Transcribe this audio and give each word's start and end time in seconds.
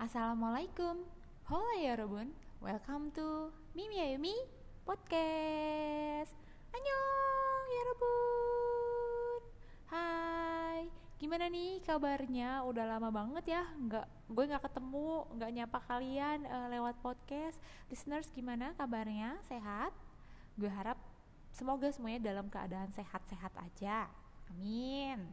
Assalamualaikum. 0.00 0.96
Halo 1.44 1.76
ya 1.76 1.92
Robun. 1.92 2.32
Welcome 2.64 3.12
to 3.12 3.52
Mimi 3.76 4.00
Ayumi 4.00 4.32
Podcast. 4.88 6.32
Annyeong 6.72 7.66
ya 7.68 7.82
Robun. 7.92 9.40
Hai. 9.92 10.88
Gimana 11.20 11.52
nih 11.52 11.84
kabarnya? 11.84 12.64
Udah 12.64 12.88
lama 12.96 13.12
banget 13.12 13.52
ya 13.52 13.68
nggak 13.76 14.08
Gue 14.32 14.48
nggak 14.48 14.72
ketemu 14.72 15.28
nggak 15.36 15.52
nyapa 15.52 15.78
kalian 15.84 16.48
uh, 16.48 16.72
lewat 16.72 16.96
podcast. 17.04 17.60
Listeners 17.92 18.32
gimana 18.32 18.72
kabarnya? 18.80 19.36
Sehat? 19.52 19.92
Gue 20.56 20.72
harap 20.72 20.96
Semoga 21.52 21.92
semuanya 21.92 22.32
dalam 22.32 22.48
keadaan 22.48 22.88
sehat-sehat 22.96 23.52
aja. 23.52 24.08
Amin. 24.48 25.28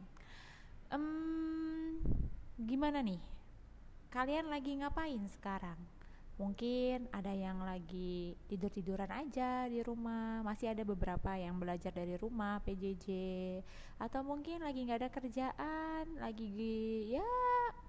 Um, 0.92 2.04
Gimana 2.60 3.00
nih 3.00 3.37
kalian 4.08 4.48
lagi 4.48 4.76
ngapain 4.80 5.20
sekarang? 5.28 5.76
Mungkin 6.38 7.10
ada 7.10 7.34
yang 7.34 7.66
lagi 7.66 8.38
tidur-tiduran 8.46 9.10
aja 9.10 9.66
di 9.66 9.82
rumah, 9.82 10.38
masih 10.46 10.70
ada 10.70 10.86
beberapa 10.86 11.34
yang 11.34 11.58
belajar 11.58 11.90
dari 11.90 12.14
rumah 12.14 12.62
PJJ, 12.62 13.06
atau 13.98 14.22
mungkin 14.22 14.62
lagi 14.62 14.86
nggak 14.86 15.02
ada 15.02 15.10
kerjaan, 15.10 16.06
lagi 16.22 16.46
ya 17.10 17.26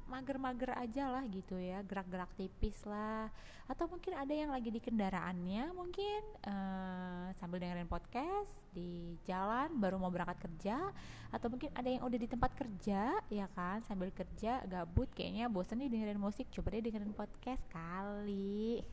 mager-mager 0.10 0.74
aja 0.74 1.14
lah 1.14 1.24
gitu 1.30 1.56
ya, 1.62 1.86
gerak-gerak 1.86 2.34
tipis 2.34 2.82
lah, 2.84 3.30
atau 3.70 3.86
mungkin 3.86 4.18
ada 4.18 4.34
yang 4.34 4.50
lagi 4.50 4.74
di 4.74 4.82
kendaraannya, 4.82 5.70
mungkin 5.78 6.22
uh, 6.50 7.30
sambil 7.38 7.62
dengerin 7.62 7.86
podcast 7.86 8.50
di 8.74 9.14
jalan 9.24 9.78
baru 9.78 10.02
mau 10.02 10.10
berangkat 10.10 10.50
kerja, 10.50 10.90
atau 11.30 11.48
mungkin 11.54 11.70
ada 11.78 11.86
yang 11.86 12.02
udah 12.02 12.20
di 12.20 12.26
tempat 12.26 12.52
kerja 12.58 13.22
ya 13.30 13.48
kan? 13.54 13.86
Sambil 13.86 14.10
kerja 14.10 14.66
gabut 14.66 15.08
kayaknya 15.14 15.46
bosan 15.46 15.86
nih 15.86 15.94
dengerin 15.94 16.18
musik, 16.18 16.50
coba 16.50 16.74
deh 16.74 16.82
dengerin 16.82 17.14
podcast 17.14 17.62
kali. 17.70 18.82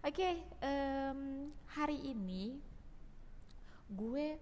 Oke, 0.00 0.16
okay, 0.16 0.34
um, 0.64 1.52
hari 1.76 2.00
ini 2.00 2.56
gue 3.92 4.40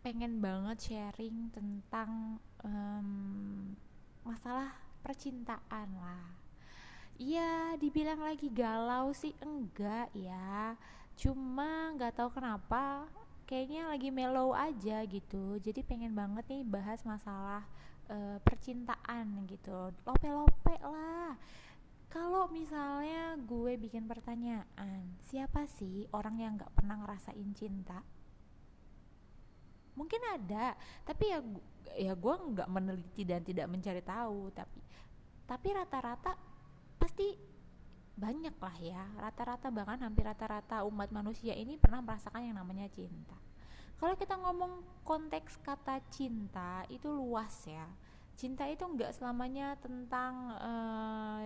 pengen 0.00 0.40
banget 0.40 0.88
sharing 0.88 1.52
tentang 1.52 2.40
um, 2.64 3.76
masalah 4.28 4.76
percintaan 5.00 5.88
lah. 5.96 6.28
Iya, 7.16 7.80
dibilang 7.80 8.20
lagi 8.20 8.52
galau 8.52 9.16
sih 9.16 9.32
enggak 9.40 10.12
ya. 10.12 10.76
Cuma 11.16 11.96
nggak 11.96 12.20
tahu 12.20 12.30
kenapa 12.36 13.08
kayaknya 13.48 13.88
lagi 13.88 14.12
mellow 14.12 14.52
aja 14.52 15.02
gitu. 15.08 15.56
Jadi 15.58 15.80
pengen 15.80 16.12
banget 16.12 16.44
nih 16.52 16.62
bahas 16.68 17.00
masalah 17.08 17.64
uh, 18.12 18.36
percintaan 18.44 19.48
gitu. 19.48 19.90
Lope-lope 20.04 20.76
lah 20.84 21.34
kalau 22.08 22.48
misalnya 22.48 23.36
gue 23.36 23.76
bikin 23.76 24.08
pertanyaan, 24.08 25.12
siapa 25.28 25.68
sih 25.68 26.08
orang 26.16 26.40
yang 26.40 26.52
gak 26.56 26.72
pernah 26.72 26.96
ngerasain 27.04 27.52
cinta? 27.52 28.00
Mungkin 29.98 30.22
ada, 30.22 30.78
tapi 31.02 31.34
ya 31.34 31.42
ya 31.98 32.14
gue 32.14 32.34
nggak 32.54 32.70
meneliti 32.70 33.26
dan 33.26 33.42
tidak 33.42 33.66
mencari 33.66 33.98
tahu. 33.98 34.54
Tapi 34.54 34.78
tapi 35.48 35.68
rata-rata 35.74 36.38
pasti 37.02 37.34
banyak 38.14 38.54
lah 38.62 38.76
ya. 38.78 39.04
Rata-rata 39.18 39.74
bahkan 39.74 39.98
hampir 40.06 40.22
rata-rata 40.22 40.86
umat 40.86 41.10
manusia 41.10 41.58
ini 41.58 41.74
pernah 41.74 41.98
merasakan 41.98 42.46
yang 42.46 42.56
namanya 42.62 42.86
cinta. 42.94 43.34
Kalau 43.98 44.14
kita 44.14 44.38
ngomong 44.38 45.02
konteks 45.02 45.58
kata 45.66 45.98
cinta 46.14 46.86
itu 46.86 47.10
luas 47.10 47.66
ya. 47.66 47.90
Cinta 48.38 48.70
itu 48.70 48.86
nggak 48.86 49.18
selamanya 49.18 49.74
tentang 49.82 50.54
uh, 50.62 51.42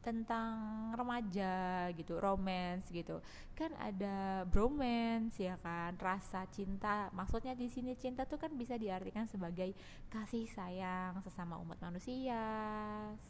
tentang 0.00 0.90
remaja 0.96 1.88
gitu, 1.92 2.16
romance 2.16 2.88
gitu. 2.88 3.20
Kan 3.52 3.76
ada 3.76 4.48
bromance 4.48 5.36
ya 5.36 5.60
kan, 5.60 5.92
rasa 6.00 6.48
cinta. 6.48 7.12
Maksudnya 7.12 7.52
di 7.52 7.68
sini 7.68 7.92
cinta 8.00 8.24
tuh 8.24 8.40
kan 8.40 8.52
bisa 8.56 8.80
diartikan 8.80 9.28
sebagai 9.28 9.76
kasih 10.08 10.48
sayang 10.48 11.20
sesama 11.20 11.60
umat 11.60 11.76
manusia, 11.84 12.40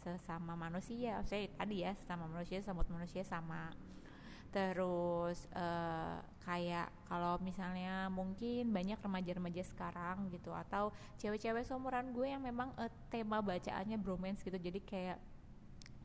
sesama 0.03 0.55
manusia. 0.55 1.19
Saya 1.27 1.51
tadi 1.59 1.83
ya 1.83 1.91
sesama 1.99 2.31
manusia, 2.31 2.63
sama 2.63 2.87
manusia 2.87 3.27
sama. 3.27 3.75
Terus 4.51 5.47
uh, 5.55 6.19
kayak 6.43 6.91
kalau 7.07 7.39
misalnya 7.39 8.11
mungkin 8.11 8.75
banyak 8.75 8.99
remaja-remaja 8.99 9.63
sekarang 9.63 10.27
gitu 10.35 10.51
atau 10.51 10.91
cewek-cewek 11.23 11.63
seumuran 11.63 12.11
gue 12.11 12.35
yang 12.35 12.43
memang 12.43 12.75
uh, 12.75 12.91
tema 13.15 13.39
bacaannya 13.39 13.95
bromance 13.99 14.43
gitu. 14.43 14.59
Jadi 14.59 14.83
kayak 14.83 15.19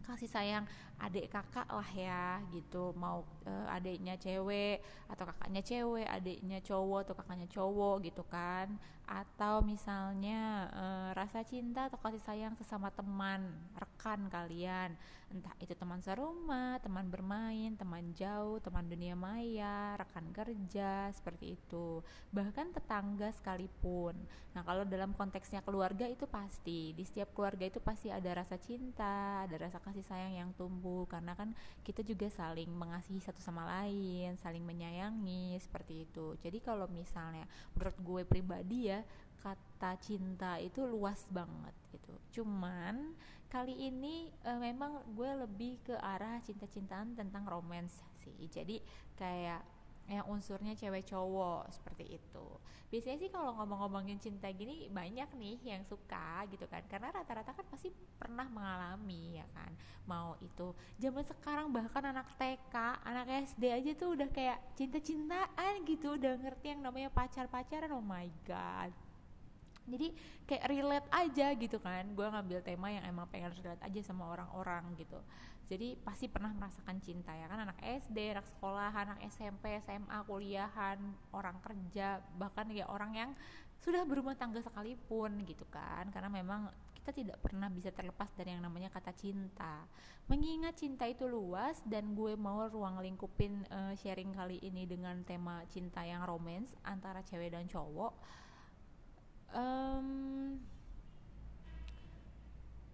kasih 0.06 0.30
sayang 0.30 0.66
adik 0.96 1.28
kakak 1.28 1.68
lah 1.68 1.90
ya 1.92 2.40
gitu. 2.56 2.96
Mau 2.96 3.28
uh, 3.44 3.68
adiknya 3.76 4.16
cewek 4.16 4.80
atau 5.12 5.28
kakaknya 5.28 5.62
cewek 5.62 6.08
adiknya 6.08 6.60
cowok 6.64 7.00
atau 7.06 7.16
kakaknya 7.20 7.48
cowok 7.52 7.96
gitu 8.08 8.24
kan. 8.26 8.80
Atau 9.06 9.62
misalnya 9.62 10.72
uh, 10.74 11.10
rasa 11.14 11.46
cinta 11.46 11.92
atau 11.92 12.02
kasih 12.02 12.24
sayang 12.24 12.54
sesama 12.58 12.90
teman 12.90 13.54
rekan 13.76 14.32
kalian. 14.32 14.96
Entah 15.30 15.54
itu 15.62 15.74
teman 15.76 16.00
serumah 16.00 16.80
teman 16.80 17.10
bermain 17.12 17.76
teman 17.76 18.14
jauh 18.16 18.62
teman 18.62 18.86
dunia 18.88 19.14
maya 19.14 20.00
rekan 20.00 20.32
kerja 20.32 21.12
seperti 21.12 21.60
itu. 21.60 22.02
Bahkan 22.34 22.74
tetangga 22.74 23.30
sekalipun. 23.36 24.16
Nah 24.56 24.64
kalau 24.64 24.88
dalam 24.88 25.12
konteksnya 25.14 25.60
keluarga 25.62 26.08
itu 26.08 26.24
pasti 26.26 26.96
di 26.96 27.04
setiap 27.04 27.36
keluarga 27.36 27.68
itu 27.68 27.84
pasti 27.84 28.10
ada 28.10 28.32
rasa 28.32 28.56
cinta 28.58 29.44
ada 29.46 29.58
rasa 29.60 29.78
kasih 29.84 30.06
sayang 30.06 30.34
yang 30.34 30.50
tumbuh 30.56 30.85
karena 31.10 31.34
kan 31.34 31.52
kita 31.82 32.06
juga 32.06 32.30
saling 32.30 32.70
mengasihi 32.70 33.22
satu 33.22 33.42
sama 33.42 33.66
lain, 33.66 34.38
saling 34.38 34.62
menyayangi 34.62 35.58
seperti 35.58 36.06
itu. 36.06 36.38
Jadi 36.40 36.62
kalau 36.62 36.86
misalnya 36.88 37.50
menurut 37.74 37.98
gue 38.02 38.22
pribadi 38.28 38.94
ya 38.94 39.02
kata 39.46 39.94
cinta 40.02 40.58
itu 40.58 40.82
luas 40.90 41.22
banget 41.30 41.76
gitu. 41.94 42.14
Cuman 42.42 43.14
kali 43.46 43.78
ini 43.78 44.34
e, 44.42 44.52
memang 44.58 45.06
gue 45.14 45.32
lebih 45.46 45.78
ke 45.86 45.96
arah 46.02 46.42
cinta-cintaan 46.42 47.14
tentang 47.14 47.46
romance 47.46 48.02
sih. 48.26 48.50
Jadi 48.50 48.82
kayak 49.14 49.75
yang 50.06 50.26
unsurnya 50.30 50.78
cewek 50.78 51.10
cowok 51.10 51.66
seperti 51.74 52.22
itu. 52.22 52.48
Biasanya 52.94 53.18
sih 53.26 53.30
kalau 53.34 53.58
ngomong-ngomongin 53.58 54.22
cinta 54.22 54.46
gini 54.54 54.86
banyak 54.94 55.26
nih 55.34 55.58
yang 55.66 55.82
suka 55.82 56.46
gitu 56.54 56.70
kan. 56.70 56.86
Karena 56.86 57.10
rata-rata 57.10 57.58
kan 57.58 57.66
pasti 57.66 57.90
pernah 58.22 58.46
mengalami 58.46 59.42
ya 59.42 59.48
kan. 59.58 59.74
Mau 60.06 60.38
itu 60.46 60.78
zaman 61.02 61.26
sekarang 61.26 61.74
bahkan 61.74 62.06
anak 62.06 62.30
TK 62.38 62.76
anak 63.02 63.26
SD 63.50 63.64
aja 63.74 63.92
tuh 63.98 64.14
udah 64.14 64.30
kayak 64.30 64.62
cinta-cintaan 64.78 65.82
gitu. 65.90 66.14
Udah 66.14 66.38
ngerti 66.38 66.78
yang 66.78 66.86
namanya 66.86 67.10
pacar-pacaran 67.10 67.90
oh 67.90 68.06
my 68.06 68.30
god 68.46 68.94
jadi 69.86 70.08
kayak 70.50 70.66
relate 70.66 71.10
aja 71.14 71.48
gitu 71.54 71.78
kan. 71.78 72.10
Gue 72.18 72.26
ngambil 72.26 72.66
tema 72.66 72.90
yang 72.90 73.06
emang 73.06 73.30
pengen 73.30 73.54
relate 73.62 73.82
aja 73.86 74.02
sama 74.02 74.26
orang-orang 74.34 74.98
gitu. 74.98 75.22
Jadi 75.66 75.98
pasti 76.02 76.30
pernah 76.30 76.54
merasakan 76.54 76.98
cinta 77.02 77.34
ya 77.34 77.46
kan. 77.46 77.70
Anak 77.70 77.78
SD 77.82 78.34
anak 78.34 78.46
sekolah 78.50 78.94
anak 78.94 79.20
SMP 79.30 79.78
SMA 79.86 80.18
kuliahan 80.26 80.98
orang 81.34 81.58
kerja 81.62 82.22
bahkan 82.38 82.70
ya 82.74 82.90
orang 82.90 83.12
yang 83.14 83.32
sudah 83.82 84.02
berumah 84.06 84.34
tangga 84.34 84.62
sekalipun 84.62 85.46
gitu 85.46 85.66
kan. 85.70 86.10
Karena 86.10 86.30
memang 86.34 86.70
kita 87.06 87.22
tidak 87.22 87.38
pernah 87.38 87.70
bisa 87.70 87.94
terlepas 87.94 88.34
dari 88.34 88.58
yang 88.58 88.66
namanya 88.66 88.90
kata 88.90 89.14
cinta. 89.14 89.86
Mengingat 90.26 90.82
cinta 90.82 91.06
itu 91.06 91.30
luas 91.30 91.78
dan 91.86 92.18
gue 92.18 92.34
mau 92.34 92.66
ruang 92.66 92.98
lingkupin 92.98 93.62
uh, 93.70 93.94
sharing 93.94 94.34
kali 94.34 94.58
ini 94.66 94.90
dengan 94.90 95.22
tema 95.22 95.62
cinta 95.70 96.02
yang 96.02 96.26
romance 96.26 96.74
antara 96.82 97.22
cewek 97.22 97.54
dan 97.54 97.70
cowok 97.70 98.18
um, 99.56 100.08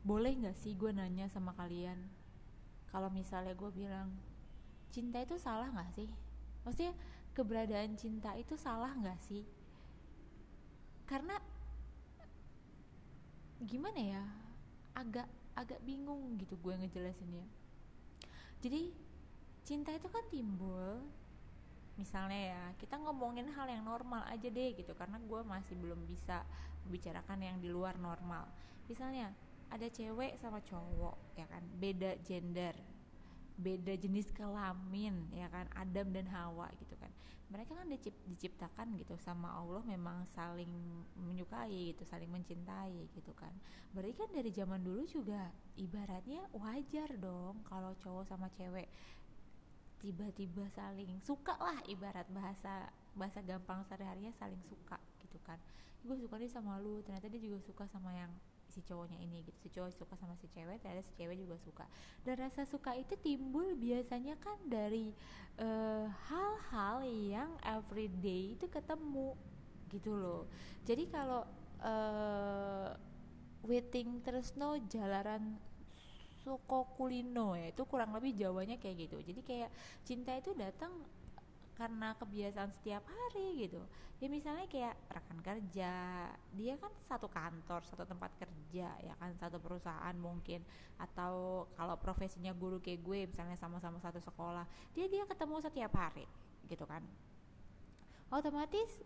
boleh 0.06 0.34
nggak 0.38 0.58
sih 0.58 0.78
gue 0.78 0.94
nanya 0.94 1.28
sama 1.28 1.52
kalian? 1.58 1.98
Kalau 2.94 3.10
misalnya 3.10 3.58
gue 3.58 3.72
bilang 3.74 4.14
cinta 4.94 5.20
itu 5.22 5.36
salah 5.42 5.68
nggak 5.74 5.92
sih? 5.98 6.10
Maksudnya 6.64 6.94
keberadaan 7.34 7.98
cinta 7.98 8.38
itu 8.38 8.54
salah 8.56 8.94
nggak 8.94 9.20
sih? 9.26 9.44
Karena 11.10 11.36
gimana 13.62 14.00
ya 14.00 14.24
agak 14.98 15.30
agak 15.54 15.80
bingung 15.86 16.38
gitu 16.42 16.58
gue 16.60 16.74
ngejelasinnya. 16.82 17.46
Jadi 18.62 18.94
cinta 19.66 19.94
itu 19.94 20.08
kan 20.10 20.26
timbul 20.34 21.06
misalnya 22.00 22.56
ya 22.56 22.64
kita 22.80 22.96
ngomongin 23.00 23.48
hal 23.52 23.68
yang 23.68 23.84
normal 23.84 24.24
aja 24.32 24.48
deh 24.48 24.72
gitu 24.76 24.96
karena 24.96 25.20
gue 25.20 25.42
masih 25.44 25.76
belum 25.76 26.08
bisa 26.08 26.44
membicarakan 26.88 27.40
yang 27.42 27.58
di 27.60 27.70
luar 27.70 27.96
normal. 28.00 28.48
Misalnya 28.88 29.32
ada 29.72 29.88
cewek 29.88 30.36
sama 30.40 30.60
cowok 30.64 31.40
ya 31.40 31.46
kan? 31.48 31.64
Beda 31.80 32.18
gender 32.24 32.76
beda 33.62 33.94
jenis 33.94 34.34
kelamin 34.34 35.30
ya 35.36 35.46
kan? 35.54 35.70
Adam 35.78 36.10
dan 36.10 36.26
Hawa 36.34 36.72
gitu 36.82 36.98
kan. 36.98 37.14
Mereka 37.52 37.76
kan 37.76 37.86
dicip, 37.92 38.16
diciptakan 38.32 38.96
gitu 38.96 39.20
sama 39.20 39.52
Allah 39.52 39.84
memang 39.84 40.24
saling 40.32 40.72
menyukai 41.20 41.92
gitu 41.94 42.08
saling 42.08 42.32
mencintai 42.32 43.12
gitu 43.14 43.36
kan. 43.38 43.52
Berarti 43.92 44.16
kan 44.18 44.30
dari 44.32 44.50
zaman 44.50 44.82
dulu 44.82 45.04
juga 45.06 45.52
ibaratnya 45.78 46.48
wajar 46.56 47.12
dong 47.20 47.62
kalau 47.68 47.94
cowok 48.00 48.26
sama 48.26 48.48
cewek 48.56 48.88
tiba-tiba 50.02 50.66
saling 50.74 51.22
suka 51.22 51.54
lah 51.62 51.78
ibarat 51.86 52.26
bahasa 52.34 52.90
bahasa 53.14 53.40
gampang 53.46 53.86
sehari-harinya 53.86 54.34
saling 54.36 54.60
suka 54.66 54.98
gitu 55.22 55.38
kan. 55.46 55.62
Gue 56.02 56.18
suka 56.18 56.42
dia 56.42 56.50
sama 56.50 56.82
lu 56.82 57.06
ternyata 57.06 57.30
dia 57.30 57.38
juga 57.38 57.62
suka 57.62 57.86
sama 57.86 58.10
yang 58.12 58.34
si 58.66 58.82
cowoknya 58.82 59.22
ini 59.22 59.46
gitu. 59.46 59.58
Si 59.62 59.70
cowok 59.70 59.94
suka 59.94 60.14
sama 60.18 60.34
si 60.42 60.50
cewek 60.50 60.82
ternyata 60.82 61.06
si 61.06 61.14
cewek 61.14 61.38
juga 61.38 61.56
suka. 61.62 61.86
Dan 62.26 62.42
rasa 62.42 62.66
suka 62.66 62.98
itu 62.98 63.14
timbul 63.22 63.78
biasanya 63.78 64.34
kan 64.42 64.58
dari 64.66 65.14
eh, 65.62 66.06
hal-hal 66.10 67.06
uh, 67.06 67.08
yang 67.08 67.52
everyday 67.62 68.58
itu 68.58 68.66
ketemu 68.66 69.38
gitu 69.94 70.18
loh. 70.18 70.50
Jadi 70.88 71.12
kalau 71.12 71.46
uh, 71.84 72.96
waiting 73.68 74.24
terus 74.26 74.58
no 74.58 74.80
jalaran 74.90 75.60
suko 76.42 76.90
kulino 76.98 77.54
ya 77.54 77.70
itu 77.70 77.86
kurang 77.86 78.14
lebih 78.18 78.34
jawanya 78.34 78.78
kayak 78.82 79.08
gitu. 79.08 79.18
Jadi 79.22 79.42
kayak 79.46 79.70
cinta 80.06 80.34
itu 80.34 80.52
datang 80.58 80.92
karena 81.78 82.14
kebiasaan 82.18 82.70
setiap 82.74 83.02
hari 83.06 83.66
gitu. 83.66 83.82
Ya 84.22 84.30
misalnya 84.30 84.70
kayak 84.70 84.94
rekan 85.10 85.40
kerja 85.42 85.94
dia 86.54 86.74
kan 86.78 86.94
satu 87.10 87.26
kantor 87.26 87.82
satu 87.90 88.06
tempat 88.06 88.30
kerja 88.38 88.94
ya 89.02 89.14
kan 89.18 89.34
satu 89.38 89.58
perusahaan 89.58 90.16
mungkin. 90.18 90.62
Atau 91.02 91.66
kalau 91.74 91.98
profesinya 91.98 92.54
guru 92.54 92.78
kayak 92.78 93.02
gue 93.02 93.20
misalnya 93.26 93.58
sama-sama 93.58 93.98
satu 93.98 94.22
sekolah 94.22 94.66
dia 94.94 95.10
dia 95.10 95.26
ketemu 95.26 95.62
setiap 95.62 95.94
hari 95.98 96.26
gitu 96.70 96.86
kan. 96.86 97.02
Otomatis 98.30 99.02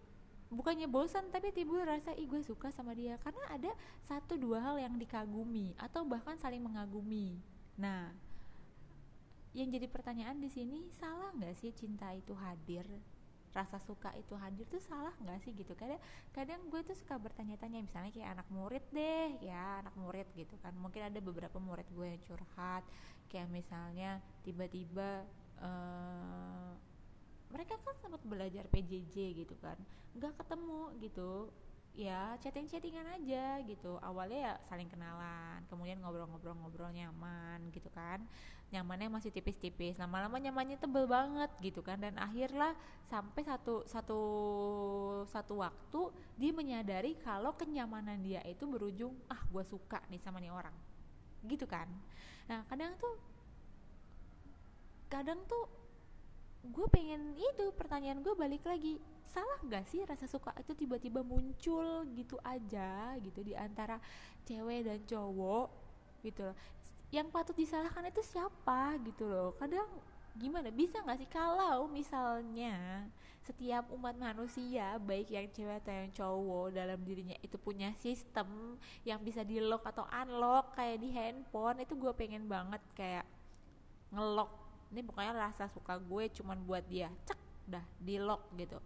bukannya 0.54 0.86
bosan 0.86 1.30
tapi 1.34 1.50
timbul 1.50 1.82
rasa 1.82 2.14
ih 2.14 2.30
gue 2.30 2.42
suka 2.46 2.70
sama 2.70 2.94
dia. 2.94 3.18
Karena 3.22 3.42
ada 3.50 3.72
satu 4.06 4.38
dua 4.38 4.62
hal 4.62 4.82
yang 4.82 4.96
dikagumi 4.96 5.74
atau 5.78 6.06
bahkan 6.06 6.38
saling 6.38 6.62
mengagumi. 6.62 7.38
Nah 7.78 8.14
yang 9.56 9.72
jadi 9.72 9.88
pertanyaan 9.88 10.36
di 10.44 10.52
sini 10.52 10.92
salah 10.92 11.32
nggak 11.32 11.56
sih 11.56 11.72
cinta 11.72 12.12
itu 12.12 12.36
hadir? 12.36 12.84
Rasa 13.56 13.80
suka 13.80 14.12
itu 14.20 14.36
hadir 14.36 14.68
tuh 14.68 14.84
salah 14.84 15.16
nggak 15.24 15.40
sih 15.48 15.56
gitu? 15.56 15.72
Kadang 15.80 16.02
kadang 16.36 16.60
gue 16.68 16.82
tuh 16.84 16.96
suka 16.96 17.16
bertanya-tanya 17.16 17.80
misalnya 17.80 18.12
kayak 18.12 18.36
anak 18.36 18.48
murid 18.52 18.84
deh 18.92 19.40
ya 19.40 19.80
anak 19.80 19.96
murid 19.96 20.28
gitu 20.36 20.60
kan. 20.60 20.76
Mungkin 20.76 21.08
ada 21.08 21.20
beberapa 21.24 21.56
murid 21.58 21.88
gue 21.96 22.08
yang 22.20 22.24
curhat 22.28 22.84
kayak 23.32 23.50
misalnya 23.50 24.20
tiba-tiba 24.44 25.24
uh, 25.60 26.76
mereka 27.50 27.78
kan 27.82 27.96
sempat 28.02 28.22
belajar 28.26 28.66
PJJ 28.70 29.46
gitu 29.46 29.56
kan. 29.62 29.78
Nggak 30.18 30.36
ketemu 30.42 30.82
gitu. 31.02 31.32
Ya 31.96 32.36
chatting-chattingan 32.44 33.08
aja 33.08 33.64
gitu. 33.64 33.96
Awalnya 34.04 34.40
ya 34.52 34.54
saling 34.68 34.92
kenalan 34.92 35.64
kemudian 35.72 36.04
ngobrol-ngobrol-ngobrol 36.04 36.92
nyaman 36.92 37.72
gitu 37.72 37.88
kan. 37.96 38.20
Nyamannya 38.76 39.08
masih 39.08 39.32
tipis-tipis. 39.32 39.96
Lama-lama 39.96 40.36
nyamannya 40.36 40.76
tebel 40.76 41.08
banget 41.08 41.48
gitu 41.64 41.80
kan. 41.80 42.04
Dan 42.04 42.20
akhirnya 42.20 42.76
sampai 43.08 43.48
satu 43.48 43.88
satu 43.88 44.22
satu 45.32 45.64
waktu 45.64 46.02
dia 46.36 46.52
menyadari 46.52 47.16
kalau 47.24 47.56
kenyamanan 47.56 48.20
dia 48.20 48.44
itu 48.44 48.68
berujung 48.68 49.16
ah 49.32 49.40
gue 49.48 49.64
suka 49.64 50.04
nih 50.12 50.20
sama 50.20 50.44
nih 50.44 50.52
orang. 50.52 50.76
Gitu 51.48 51.64
kan. 51.64 51.88
Nah 52.52 52.68
kadang 52.68 52.92
tuh 53.00 53.16
kadang 55.08 55.40
tuh 55.48 55.85
gue 56.72 56.88
pengen 56.90 57.38
itu 57.38 57.66
pertanyaan 57.78 58.22
gue 58.26 58.34
balik 58.34 58.66
lagi 58.66 58.98
salah 59.26 59.60
gak 59.68 59.86
sih 59.90 60.02
rasa 60.06 60.26
suka 60.26 60.54
itu 60.58 60.74
tiba-tiba 60.74 61.22
muncul 61.22 62.08
gitu 62.16 62.40
aja 62.42 63.18
gitu 63.22 63.44
di 63.44 63.54
antara 63.54 64.00
cewek 64.46 64.86
dan 64.86 65.00
cowok 65.06 65.70
gitu 66.26 66.42
loh. 66.50 66.58
Yang 67.14 67.28
patut 67.30 67.56
disalahkan 67.56 68.10
itu 68.10 68.22
siapa 68.26 68.98
gitu 69.06 69.30
loh. 69.30 69.54
Kadang 69.62 69.88
gimana 70.36 70.68
bisa 70.68 71.00
nggak 71.00 71.20
sih 71.24 71.32
kalau 71.32 71.88
misalnya 71.88 73.08
setiap 73.40 73.88
umat 73.96 74.20
manusia 74.20 75.00
baik 75.00 75.32
yang 75.32 75.48
cewek 75.54 75.80
atau 75.80 75.94
yang 75.96 76.12
cowok 76.12 76.68
dalam 76.76 77.00
dirinya 77.06 77.38
itu 77.40 77.56
punya 77.56 77.94
sistem 78.02 78.76
yang 79.08 79.22
bisa 79.24 79.48
di 79.48 79.64
lock 79.64 79.86
atau 79.88 80.04
unlock 80.12 80.76
kayak 80.76 81.00
di 81.00 81.14
handphone 81.14 81.86
itu 81.86 81.94
gue 81.96 82.12
pengen 82.18 82.50
banget 82.52 82.82
kayak 82.98 83.26
ngelock 84.12 84.65
ini 84.96 85.04
pokoknya 85.04 85.36
rasa 85.36 85.68
suka 85.68 86.00
gue 86.00 86.32
cuman 86.32 86.56
buat 86.64 86.88
dia 86.88 87.12
cek 87.28 87.40
dah 87.68 87.84
di 88.00 88.16
lock 88.16 88.56
gitu. 88.56 88.80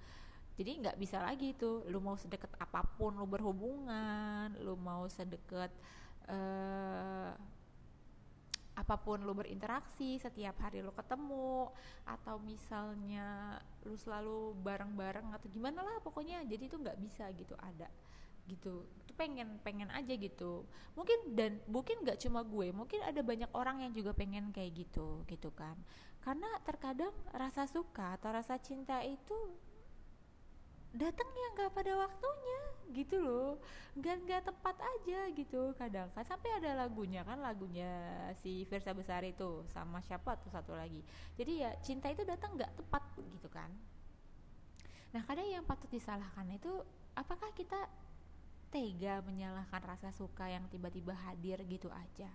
Jadi 0.57 0.81
nggak 0.81 0.97
bisa 0.97 1.21
lagi 1.21 1.53
tuh 1.53 1.85
lu 1.87 2.01
mau 2.01 2.17
sedekat 2.17 2.49
apa 2.57 2.81
pun 2.97 3.13
lu 3.15 3.29
berhubungan 3.29 4.51
lu 4.59 4.73
mau 4.75 5.05
sedekat 5.07 5.69
uh, 6.27 7.31
apa 8.75 8.95
pun 8.99 9.21
lu 9.21 9.37
berinteraksi 9.37 10.17
setiap 10.17 10.57
hari 10.65 10.81
lu 10.81 10.91
ketemu 10.95 11.69
atau 12.03 12.41
misalnya 12.41 13.59
lu 13.85 13.93
selalu 13.93 14.57
bareng-bareng 14.65 15.29
atau 15.29 15.47
gimana 15.47 15.85
lah 15.85 16.01
pokoknya. 16.01 16.41
Jadi 16.49 16.73
itu 16.73 16.75
nggak 16.75 16.97
bisa 16.97 17.29
gitu 17.37 17.53
ada 17.61 17.85
gitu. 18.49 18.89
Itu 19.05 19.13
pengen 19.13 19.61
pengen 19.61 19.93
aja 19.93 20.13
gitu. 20.17 20.65
Mungkin 20.97 21.37
dan 21.37 21.61
mungkin 21.69 22.01
nggak 22.01 22.17
cuma 22.25 22.41
gue 22.41 22.73
mungkin 22.73 22.99
ada 23.05 23.21
banyak 23.21 23.51
orang 23.53 23.85
yang 23.85 23.93
juga 23.93 24.11
pengen 24.17 24.49
kayak 24.49 24.73
gitu 24.73 25.21
gitu 25.29 25.53
kan. 25.53 25.77
Karena 26.25 26.49
terkadang 26.65 27.13
rasa 27.31 27.69
suka 27.69 28.17
atau 28.17 28.33
rasa 28.33 28.57
cinta 28.57 29.05
itu 29.05 29.37
datangnya 30.89 31.47
nggak 31.53 31.71
pada 31.77 31.93
waktunya 32.01 32.61
gitu 32.97 33.21
loh. 33.21 33.61
Nggak 33.93 34.15
nggak 34.25 34.41
tepat 34.49 34.75
aja 34.81 35.19
gitu 35.37 35.61
kadang. 35.77 36.09
Kan 36.17 36.25
sampai 36.25 36.49
ada 36.57 36.73
lagunya 36.85 37.21
kan 37.21 37.37
lagunya 37.37 37.89
si 38.41 38.65
Versa 38.65 38.91
Besar 38.97 39.21
itu 39.21 39.61
sama 39.69 40.01
siapa 40.01 40.33
tuh 40.41 40.49
satu 40.49 40.73
lagi. 40.73 41.05
Jadi 41.37 41.61
ya 41.61 41.71
cinta 41.85 42.09
itu 42.09 42.25
datang 42.25 42.57
nggak 42.57 42.73
tepat 42.81 43.03
gitu 43.29 43.47
kan. 43.53 43.69
Nah 45.09 45.21
kadang 45.25 45.45
yang 45.49 45.65
patut 45.65 45.89
disalahkan 45.89 46.45
itu 46.53 46.69
apakah 47.17 47.49
kita 47.57 47.89
tega 48.69 49.21
menyalahkan 49.25 49.81
rasa 49.81 50.09
suka 50.13 50.49
yang 50.49 50.65
tiba-tiba 50.69 51.13
hadir 51.13 51.61
gitu 51.65 51.89
aja. 51.89 52.29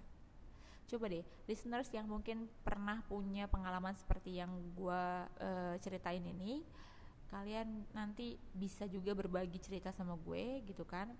Coba 0.85 1.09
deh 1.09 1.25
listeners 1.49 1.89
yang 1.95 2.05
mungkin 2.07 2.51
pernah 2.63 3.01
punya 3.09 3.49
pengalaman 3.49 3.97
seperti 3.97 4.39
yang 4.43 4.53
gue 4.77 5.05
uh, 5.27 5.75
ceritain 5.81 6.23
ini 6.23 6.61
kalian 7.33 7.83
nanti 7.97 8.39
bisa 8.55 8.87
juga 8.87 9.11
berbagi 9.17 9.59
cerita 9.59 9.91
sama 9.91 10.15
gue 10.15 10.63
gitu 10.69 10.85
kan. 10.85 11.11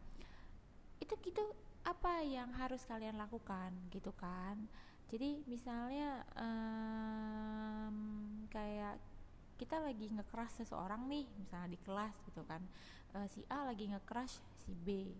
Itu 1.00 1.17
gitu 1.25 1.43
apa 1.84 2.22
yang 2.22 2.52
harus 2.55 2.84
kalian 2.84 3.17
lakukan 3.17 3.72
gitu 3.90 4.12
kan. 4.14 4.60
Jadi 5.08 5.46
misalnya 5.46 6.27
um, 6.34 7.96
kayak 8.50 8.98
kita 9.55 9.79
lagi 9.79 10.10
nge-crush 10.10 10.60
seseorang 10.62 11.06
nih 11.06 11.27
misalnya 11.38 11.70
di 11.70 11.79
kelas 11.81 12.15
gitu 12.27 12.43
kan 12.44 12.60
uh, 13.14 13.28
si 13.30 13.46
A 13.48 13.64
lagi 13.64 13.88
nge-crush 13.88 14.42
si 14.66 14.74
B. 14.74 15.14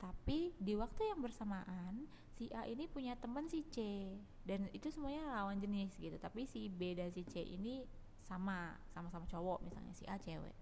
Tapi 0.00 0.56
di 0.56 0.72
waktu 0.72 1.12
yang 1.12 1.20
bersamaan 1.20 2.08
si 2.32 2.48
A 2.56 2.64
ini 2.64 2.88
punya 2.88 3.14
teman 3.20 3.46
si 3.46 3.62
C. 3.68 4.08
Dan 4.42 4.66
itu 4.72 4.88
semuanya 4.88 5.28
lawan 5.36 5.60
jenis 5.60 5.92
gitu. 6.00 6.16
Tapi 6.16 6.48
si 6.48 6.72
B 6.72 6.96
dan 6.96 7.12
si 7.12 7.22
C 7.28 7.44
ini 7.44 7.84
sama 8.24 8.72
sama-sama 8.96 9.28
cowok 9.28 9.60
misalnya 9.66 9.92
si 9.92 10.08
A 10.08 10.16
cewek. 10.16 10.56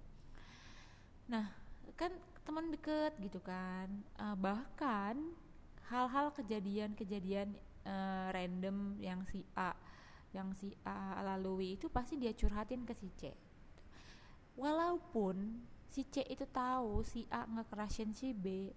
Nah 1.30 1.46
kan 1.94 2.10
teman 2.42 2.74
deket 2.74 3.14
gitu 3.22 3.38
kan. 3.38 3.86
Uh, 4.18 4.34
bahkan 4.34 5.14
hal-hal 5.88 6.34
kejadian-kejadian 6.34 7.54
uh, 7.86 8.28
random 8.34 8.98
yang 8.98 9.22
si 9.24 9.46
A 9.54 9.72
yang 10.36 10.52
si 10.52 10.76
A 10.84 11.24
lalui 11.24 11.80
itu 11.80 11.88
pasti 11.88 12.20
dia 12.20 12.34
curhatin 12.36 12.84
ke 12.84 12.92
si 12.92 13.08
C. 13.16 13.32
Walaupun 14.58 15.62
si 15.88 16.04
C 16.08 16.22
itu 16.28 16.44
tahu 16.48 17.00
si 17.02 17.24
A 17.32 17.48
ngekerasin 17.48 18.12
si 18.12 18.36
B 18.36 18.72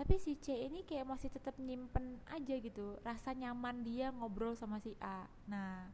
tapi 0.00 0.16
si 0.16 0.32
C 0.40 0.56
ini 0.56 0.80
kayak 0.88 1.04
masih 1.04 1.28
tetap 1.28 1.60
nyimpen 1.60 2.16
aja 2.32 2.56
gitu 2.56 2.96
rasa 3.04 3.36
nyaman 3.36 3.84
dia 3.84 4.08
ngobrol 4.08 4.56
sama 4.56 4.80
si 4.80 4.96
A. 4.96 5.28
Nah 5.44 5.92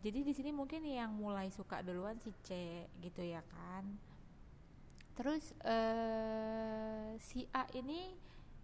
jadi 0.00 0.24
di 0.24 0.32
sini 0.32 0.48
mungkin 0.48 0.80
yang 0.84 1.12
mulai 1.12 1.52
suka 1.52 1.84
duluan 1.84 2.16
si 2.24 2.32
C 2.40 2.84
gitu 3.04 3.20
ya 3.20 3.44
kan. 3.44 3.84
Terus 5.12 5.52
uh, 5.60 7.12
si 7.20 7.44
A 7.52 7.68
ini 7.76 8.16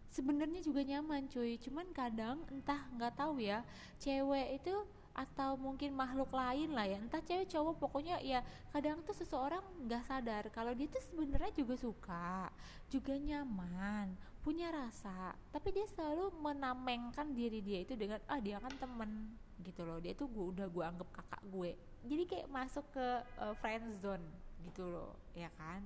sebenarnya 0.09 0.65
juga 0.65 0.83
nyaman 0.83 1.31
cuy 1.31 1.55
cuman 1.61 1.87
kadang 1.95 2.43
entah 2.51 2.83
nggak 2.99 3.15
tahu 3.15 3.39
ya 3.39 3.63
cewek 4.03 4.59
itu 4.59 4.75
atau 5.21 5.61
mungkin 5.61 5.93
makhluk 5.93 6.33
lain 6.33 6.73
lah 6.73 6.89
ya. 6.89 6.97
Entah 6.97 7.21
cewek 7.21 7.53
cowok 7.53 7.77
pokoknya 7.77 8.17
ya 8.25 8.41
kadang 8.73 9.05
tuh 9.05 9.13
seseorang 9.13 9.61
nggak 9.85 10.05
sadar 10.09 10.49
kalau 10.49 10.73
dia 10.73 10.89
tuh 10.89 11.03
sebenarnya 11.05 11.53
juga 11.53 11.77
suka 11.77 12.49
juga 12.89 13.13
nyaman 13.21 14.17
punya 14.41 14.73
rasa 14.73 15.37
tapi 15.53 15.69
dia 15.77 15.85
selalu 15.93 16.33
menamengkan 16.41 17.37
diri 17.37 17.61
dia 17.61 17.85
itu 17.85 17.93
dengan 17.93 18.17
ah 18.25 18.41
dia 18.41 18.57
kan 18.57 18.73
temen 18.81 19.37
gitu 19.61 19.85
loh. 19.85 20.01
Dia 20.01 20.17
tuh 20.17 20.33
gua 20.33 20.57
udah 20.57 20.67
gue 20.73 20.85
anggap 20.85 21.09
kakak 21.13 21.43
gue. 21.53 21.71
Jadi 22.09 22.23
kayak 22.25 22.49
masuk 22.49 22.87
ke 22.97 23.07
uh, 23.37 23.53
friend 23.61 24.01
zone 24.01 24.25
gitu 24.65 24.89
loh 24.89 25.13
ya 25.37 25.53
kan? 25.61 25.85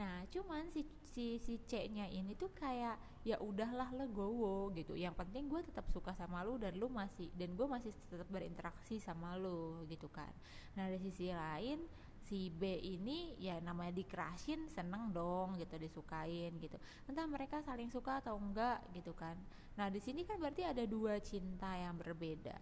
Nah 0.00 0.24
cuman 0.32 0.64
si 0.72 0.88
si 1.12 1.36
si 1.36 1.60
C 1.68 1.84
nya 1.92 2.08
ini 2.08 2.32
tuh 2.32 2.48
kayak 2.56 2.96
ya 3.20 3.36
udahlah 3.36 3.92
legowo 3.92 4.72
gitu. 4.72 4.96
Yang 4.96 5.20
penting 5.20 5.52
gue 5.52 5.60
tetap 5.60 5.84
suka 5.92 6.16
sama 6.16 6.40
lu 6.40 6.56
dan 6.56 6.72
lu 6.80 6.88
masih 6.88 7.28
dan 7.36 7.52
gue 7.52 7.66
masih 7.68 7.92
tetap 8.08 8.28
berinteraksi 8.32 8.96
sama 8.96 9.36
lu 9.36 9.84
gitu 9.92 10.08
kan. 10.08 10.32
Nah 10.76 10.88
dari 10.88 11.00
sisi 11.04 11.28
lain 11.28 11.84
si 12.24 12.48
B 12.52 12.78
ini 12.80 13.36
ya 13.40 13.58
namanya 13.60 13.96
dikerashin 13.96 14.68
seneng 14.72 15.12
dong 15.12 15.60
gitu 15.60 15.76
disukain 15.76 16.56
gitu. 16.56 16.80
Entah 17.04 17.28
mereka 17.28 17.60
saling 17.60 17.92
suka 17.92 18.24
atau 18.24 18.40
enggak 18.40 18.80
gitu 18.96 19.12
kan. 19.12 19.36
Nah 19.76 19.92
di 19.92 20.00
sini 20.00 20.24
kan 20.24 20.40
berarti 20.40 20.64
ada 20.64 20.84
dua 20.88 21.20
cinta 21.20 21.76
yang 21.76 22.00
berbeda. 22.00 22.56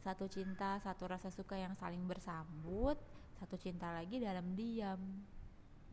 Satu 0.00 0.30
cinta 0.32 0.80
satu 0.80 1.04
rasa 1.10 1.28
suka 1.28 1.60
yang 1.60 1.76
saling 1.76 2.08
bersambut 2.08 2.96
satu 3.36 3.60
cinta 3.60 3.92
lagi 3.92 4.18
dalam 4.18 4.56
diam 4.56 4.98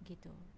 gitu 0.05 0.54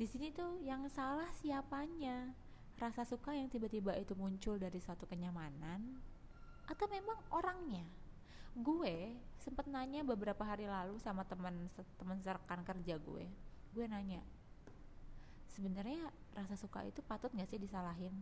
di 0.00 0.08
sini 0.08 0.32
tuh 0.32 0.56
yang 0.64 0.88
salah 0.88 1.28
siapanya? 1.44 2.32
Rasa 2.80 3.04
suka 3.04 3.36
yang 3.36 3.52
tiba-tiba 3.52 3.92
itu 4.00 4.16
muncul 4.16 4.56
dari 4.56 4.80
suatu 4.80 5.04
kenyamanan? 5.04 6.00
Atau 6.64 6.88
memang 6.88 7.20
orangnya? 7.28 7.84
Gue 8.56 9.12
sempet 9.36 9.68
nanya 9.68 10.00
beberapa 10.00 10.40
hari 10.40 10.64
lalu 10.64 10.96
sama 11.04 11.28
teman 11.28 11.68
teman 12.00 12.16
rekan 12.24 12.64
kerja 12.64 12.96
gue. 12.96 13.28
Gue 13.76 13.84
nanya 13.84 14.24
sebenarnya 15.52 16.08
rasa 16.32 16.56
suka 16.56 16.80
itu 16.88 17.04
patut 17.04 17.28
nggak 17.36 17.52
sih 17.52 17.60
disalahin? 17.60 18.16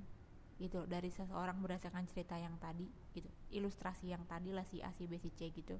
Gitu 0.59 0.83
dari 0.91 1.15
seseorang 1.15 1.63
berdasarkan 1.63 2.11
cerita 2.11 2.35
yang 2.35 2.59
tadi 2.59 2.91
gitu. 3.15 3.31
Ilustrasi 3.55 4.11
yang 4.11 4.27
tadi 4.27 4.51
lah 4.51 4.67
si 4.67 4.83
A 4.83 4.91
si 4.99 5.07
B 5.07 5.15
si 5.23 5.31
C 5.31 5.55
gitu. 5.55 5.79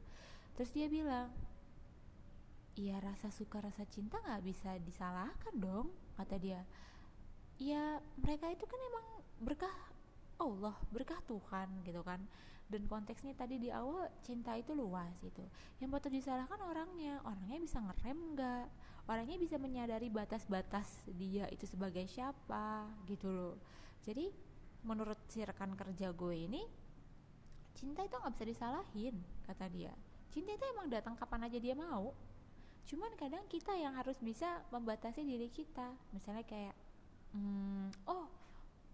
Terus 0.55 0.71
dia 0.71 0.87
bilang 0.87 1.35
iya 2.79 3.03
rasa 3.03 3.35
suka 3.35 3.59
rasa 3.59 3.83
cinta 3.91 4.23
nggak 4.23 4.47
bisa 4.47 4.79
disalahkan 4.87 5.55
dong 5.59 5.91
kata 6.15 6.39
dia. 6.39 6.63
Ya 7.59 7.99
mereka 8.23 8.47
itu 8.55 8.63
kan 8.71 8.79
emang 8.79 9.07
berkah 9.43 9.75
Allah 10.39 10.79
berkah 10.95 11.19
Tuhan 11.27 11.83
gitu 11.83 12.07
kan. 12.07 12.23
Dan 12.69 12.85
konteksnya 12.87 13.33
tadi 13.35 13.59
di 13.59 13.73
awal 13.73 14.07
cinta 14.23 14.53
itu 14.55 14.77
luas 14.77 15.17
itu 15.25 15.43
yang 15.83 15.91
patut 15.91 16.15
disalahkan 16.15 16.63
orangnya. 16.63 17.19
Orangnya 17.27 17.59
bisa 17.59 17.83
ngerem 17.83 18.39
nggak? 18.39 18.67
Orangnya 19.11 19.37
bisa 19.43 19.59
menyadari 19.59 20.07
batas-batas 20.07 21.03
dia 21.19 21.51
itu 21.51 21.67
sebagai 21.67 22.07
siapa 22.07 22.87
gitu 23.11 23.27
loh. 23.35 23.59
Jadi 24.07 24.31
menurut 24.87 25.19
si 25.27 25.43
rekan 25.43 25.75
kerja 25.75 26.15
gue 26.15 26.37
ini 26.47 26.63
cinta 27.75 28.07
itu 28.07 28.15
nggak 28.15 28.35
bisa 28.39 28.47
disalahin 28.47 29.17
kata 29.51 29.67
dia. 29.67 29.91
Cinta 30.31 30.55
itu 30.55 30.65
emang 30.71 30.87
datang 30.87 31.19
kapan 31.19 31.51
aja 31.51 31.59
dia 31.59 31.75
mau 31.75 32.15
cuman 32.87 33.13
kadang 33.19 33.45
kita 33.51 33.75
yang 33.75 33.97
harus 33.97 34.21
bisa 34.23 34.63
membatasi 34.71 35.25
diri 35.25 35.49
kita. 35.51 35.95
Misalnya 36.15 36.45
kayak 36.47 36.77
hmm, 37.35 38.07
oh 38.07 38.27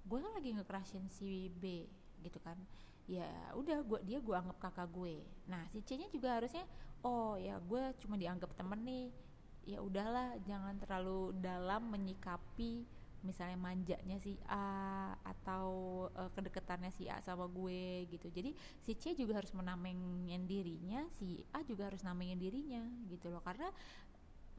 gue 0.05 0.19
kan 0.21 0.33
lagi 0.37 0.51
ngekerasin 0.55 1.07
si 1.13 1.51
B 1.51 1.89
gitu 2.25 2.39
kan. 2.41 2.57
Ya 3.05 3.29
udah 3.53 3.85
gua 3.85 4.01
dia 4.01 4.23
gue 4.23 4.35
anggap 4.35 4.59
kakak 4.71 4.89
gue. 4.95 5.21
Nah 5.51 5.69
si 5.69 5.85
C 5.85 6.01
nya 6.01 6.09
juga 6.09 6.41
harusnya 6.41 6.65
oh 7.05 7.37
ya 7.37 7.61
gue 7.61 7.83
cuma 8.01 8.17
dianggap 8.17 8.53
temen 8.57 8.81
nih. 8.85 9.09
Ya 9.65 9.81
udahlah 9.81 10.37
jangan 10.45 10.77
terlalu 10.77 11.33
dalam 11.41 11.89
menyikapi 11.89 12.85
misalnya 13.25 13.57
manjanya 13.57 14.21
si 14.21 14.37
A 14.47 15.17
atau 15.25 15.67
uh, 16.13 16.31
kedekatannya 16.37 16.93
si 16.93 17.09
A 17.09 17.19
sama 17.25 17.49
gue 17.49 18.05
gitu. 18.13 18.29
Jadi 18.29 18.53
si 18.85 18.93
C 18.95 19.17
juga 19.17 19.41
harus 19.41 19.51
menamengin 19.57 20.45
dirinya 20.45 21.09
si 21.17 21.41
A 21.57 21.65
juga 21.65 21.89
harus 21.89 22.05
namengin 22.05 22.39
dirinya 22.39 22.85
gitu 23.09 23.33
loh. 23.33 23.41
Karena 23.41 23.73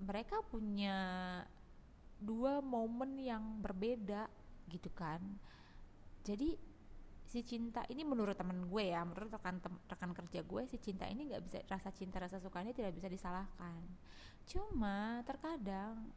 mereka 0.02 0.42
punya 0.50 0.98
dua 2.20 2.60
momen 2.60 3.22
yang 3.22 3.62
berbeda 3.62 4.28
gitu 4.68 4.90
kan. 4.92 5.22
Jadi 6.26 6.58
si 7.26 7.42
cinta 7.46 7.84
ini 7.90 8.06
menurut 8.06 8.38
temen 8.38 8.70
gue 8.70 8.96
ya 8.96 9.02
menurut 9.02 9.34
rekan 9.34 9.58
rekan 9.90 10.12
kerja 10.14 10.46
gue 10.46 10.62
si 10.70 10.78
cinta 10.78 11.10
ini 11.10 11.28
nggak 11.28 11.42
bisa 11.42 11.58
rasa 11.68 11.90
cinta 11.92 12.22
rasa 12.22 12.38
suka 12.38 12.62
ini 12.66 12.74
tidak 12.74 12.98
bisa 12.98 13.10
disalahkan. 13.10 13.82
Cuma 14.46 15.26
terkadang 15.26 16.10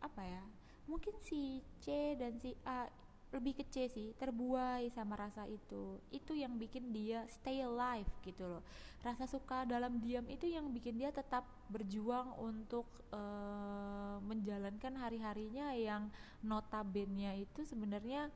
apa 0.00 0.22
ya 0.22 0.44
mungkin 0.86 1.14
si 1.22 1.62
C 1.82 2.14
dan 2.18 2.38
si 2.38 2.54
A 2.66 2.90
lebih 3.34 3.58
ke 3.58 3.64
C 3.68 3.90
sih 3.90 4.14
terbuai 4.16 4.88
sama 4.94 5.18
rasa 5.18 5.44
itu. 5.50 5.98
Itu 6.14 6.32
yang 6.32 6.56
bikin 6.56 6.94
dia 6.94 7.26
stay 7.26 7.60
alive 7.60 8.08
gitu 8.22 8.46
loh. 8.46 8.62
Rasa 9.02 9.26
suka 9.26 9.66
dalam 9.66 9.98
diam 9.98 10.24
itu 10.30 10.46
yang 10.46 10.70
bikin 10.70 10.96
dia 10.96 11.10
tetap 11.10 11.44
berjuang 11.68 12.32
untuk 12.38 12.86
uh, 13.10 14.22
menjalankan 14.22 14.94
hari 14.96 15.18
harinya 15.18 15.74
yang 15.74 16.08
notabene 16.40 17.42
itu 17.42 17.66
sebenarnya 17.66 18.30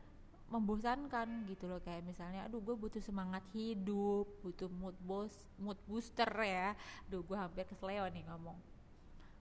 membosankan 0.51 1.47
gitu 1.47 1.71
loh. 1.71 1.79
Kayak 1.81 2.11
misalnya 2.11 2.51
aduh 2.51 2.59
gue 2.59 2.75
butuh 2.75 3.01
semangat 3.01 3.47
hidup 3.55 4.27
butuh 4.43 4.69
mood 4.69 4.99
boost 5.07 5.39
mood 5.57 5.79
booster 5.87 6.29
ya. 6.43 6.75
Aduh 7.07 7.23
gue 7.23 7.39
hampir 7.39 7.63
kesleo 7.65 8.11
nih 8.11 8.27
ngomong 8.27 8.70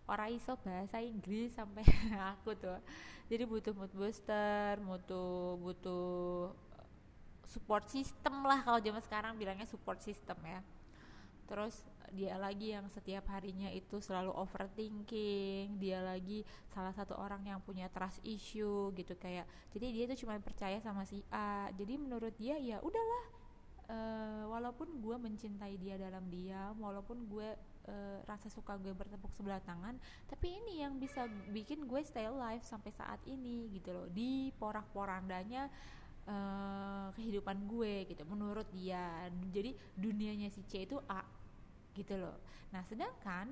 orang 0.09 0.33
iso 0.33 0.57
bahasa 0.65 0.97
Inggris 0.99 1.53
sampai 1.53 1.85
aku 2.33 2.57
tuh. 2.57 2.81
Jadi 3.29 3.45
butuh 3.45 3.73
mood 3.77 3.93
booster 3.93 4.81
butuh 4.81 5.55
butuh 5.61 6.49
support 7.45 7.85
system 7.89 8.45
lah 8.45 8.61
kalau 8.61 8.81
zaman 8.81 9.01
sekarang 9.05 9.37
bilangnya 9.37 9.69
support 9.69 10.01
system 10.01 10.37
ya. 10.41 10.65
Terus 11.45 11.85
dia 12.09 12.33
lagi 12.41 12.73
yang 12.73 12.89
setiap 12.89 13.29
harinya 13.29 13.69
itu 13.69 14.01
selalu 14.01 14.33
overthinking 14.33 15.77
dia 15.77 16.01
lagi 16.01 16.41
salah 16.73 16.89
satu 16.89 17.13
orang 17.13 17.45
yang 17.45 17.61
punya 17.61 17.85
trust 17.93 18.21
issue 18.25 18.89
gitu 18.97 19.13
kayak. 19.17 19.45
Jadi 19.73 19.85
dia 19.93 20.03
itu 20.09 20.25
cuma 20.25 20.37
percaya 20.41 20.81
sama 20.81 21.05
si 21.05 21.21
A. 21.29 21.69
Jadi 21.73 22.01
menurut 22.01 22.33
dia 22.37 22.57
ya 22.57 22.81
udahlah 22.81 23.39
uh, 23.89 24.43
walaupun 24.49 25.01
gue 25.01 25.15
mencintai 25.17 25.75
dia 25.81 25.97
dalam 25.97 26.29
diam 26.29 26.77
walaupun 26.77 27.25
gue 27.25 27.49
uh, 27.89 28.21
rasa 28.29 28.53
suka 28.53 28.77
gue 28.77 28.93
bertepuk 28.93 29.33
sebelah 29.33 29.57
tangan 29.65 29.97
tapi 30.29 30.53
ini 30.61 30.85
yang 30.85 31.01
bisa 31.01 31.25
bikin 31.49 31.89
gue 31.89 32.05
stay 32.05 32.29
alive 32.29 32.61
sampai 32.61 32.93
saat 32.93 33.17
ini 33.25 33.73
gitu 33.73 33.89
loh. 33.89 34.07
Di 34.13 34.53
porak-porandanya 34.61 35.67
uh, 36.29 37.07
kehidupan 37.17 37.65
gue 37.65 38.05
gitu 38.05 38.21
menurut 38.29 38.69
dia. 38.69 39.27
Jadi 39.49 39.73
dunianya 39.97 40.53
si 40.53 40.61
C 40.69 40.85
itu 40.85 41.01
A 41.09 41.25
gitu 41.97 42.15
loh. 42.15 42.37
Nah 42.69 42.85
sedangkan 42.85 43.49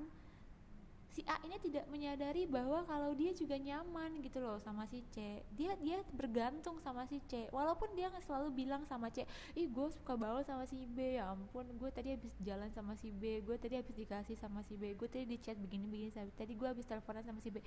si 1.18 1.26
A 1.26 1.42
ini 1.50 1.58
tidak 1.58 1.90
menyadari 1.90 2.46
bahwa 2.46 2.86
kalau 2.86 3.10
dia 3.18 3.34
juga 3.34 3.58
nyaman 3.58 4.22
gitu 4.22 4.38
loh 4.38 4.62
sama 4.62 4.86
si 4.86 5.02
C. 5.10 5.42
Dia 5.58 5.74
dia 5.82 6.06
bergantung 6.14 6.78
sama 6.86 7.10
si 7.10 7.18
C. 7.26 7.50
Walaupun 7.50 7.90
dia 7.98 8.14
selalu 8.22 8.54
bilang 8.54 8.86
sama 8.86 9.10
C 9.10 9.26
ih 9.58 9.66
gue 9.66 9.90
suka 9.98 10.14
banget 10.14 10.46
sama 10.46 10.70
si 10.70 10.86
B. 10.86 11.18
Ya 11.18 11.34
ampun 11.34 11.66
gue 11.74 11.90
tadi 11.90 12.14
habis 12.14 12.38
jalan 12.46 12.70
sama 12.70 12.94
si 13.02 13.10
B 13.10 13.42
gue 13.42 13.58
tadi 13.58 13.82
habis 13.82 13.98
dikasih 13.98 14.38
sama 14.38 14.62
si 14.70 14.78
B 14.78 14.94
gue 14.94 15.10
tadi 15.10 15.26
di 15.26 15.42
chat 15.42 15.58
begini 15.58 15.90
begini 15.90 16.14
tadi 16.14 16.54
gue 16.54 16.68
habis 16.70 16.86
teleponan 16.86 17.26
sama 17.26 17.42
si 17.42 17.50
B. 17.50 17.66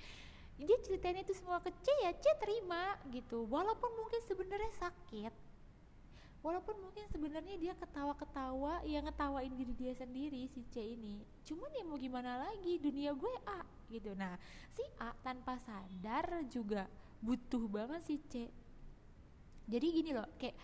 Dia 0.55 0.77
ceritain 0.87 1.19
itu 1.19 1.35
semua 1.35 1.59
ke 1.59 1.75
C 1.83 1.91
ya 2.07 2.15
C 2.15 2.23
terima 2.39 2.95
gitu. 3.11 3.43
Walaupun 3.51 3.91
mungkin 3.99 4.23
sebenarnya 4.31 4.71
sakit 4.79 5.50
walaupun 6.41 6.73
mungkin 6.81 7.05
sebenarnya 7.13 7.55
dia 7.57 7.73
ketawa-ketawa 7.77 8.81
ya 8.85 8.99
ngetawain 9.05 9.53
diri 9.53 9.73
dia 9.77 9.93
sendiri 9.93 10.49
si 10.49 10.65
C 10.73 10.81
ini. 10.81 11.21
Cuman 11.45 11.69
ya 11.73 11.83
mau 11.85 11.97
gimana 12.01 12.49
lagi 12.49 12.81
dunia 12.81 13.13
gue 13.13 13.33
A 13.45 13.61
gitu. 13.93 14.17
Nah 14.17 14.37
si 14.73 14.81
A 14.97 15.13
tanpa 15.21 15.61
sadar 15.61 16.45
juga 16.49 16.89
butuh 17.21 17.69
banget 17.69 18.01
si 18.01 18.17
C. 18.25 18.49
Jadi 19.69 19.87
gini 19.93 20.11
loh 20.17 20.25
kayak 20.41 20.57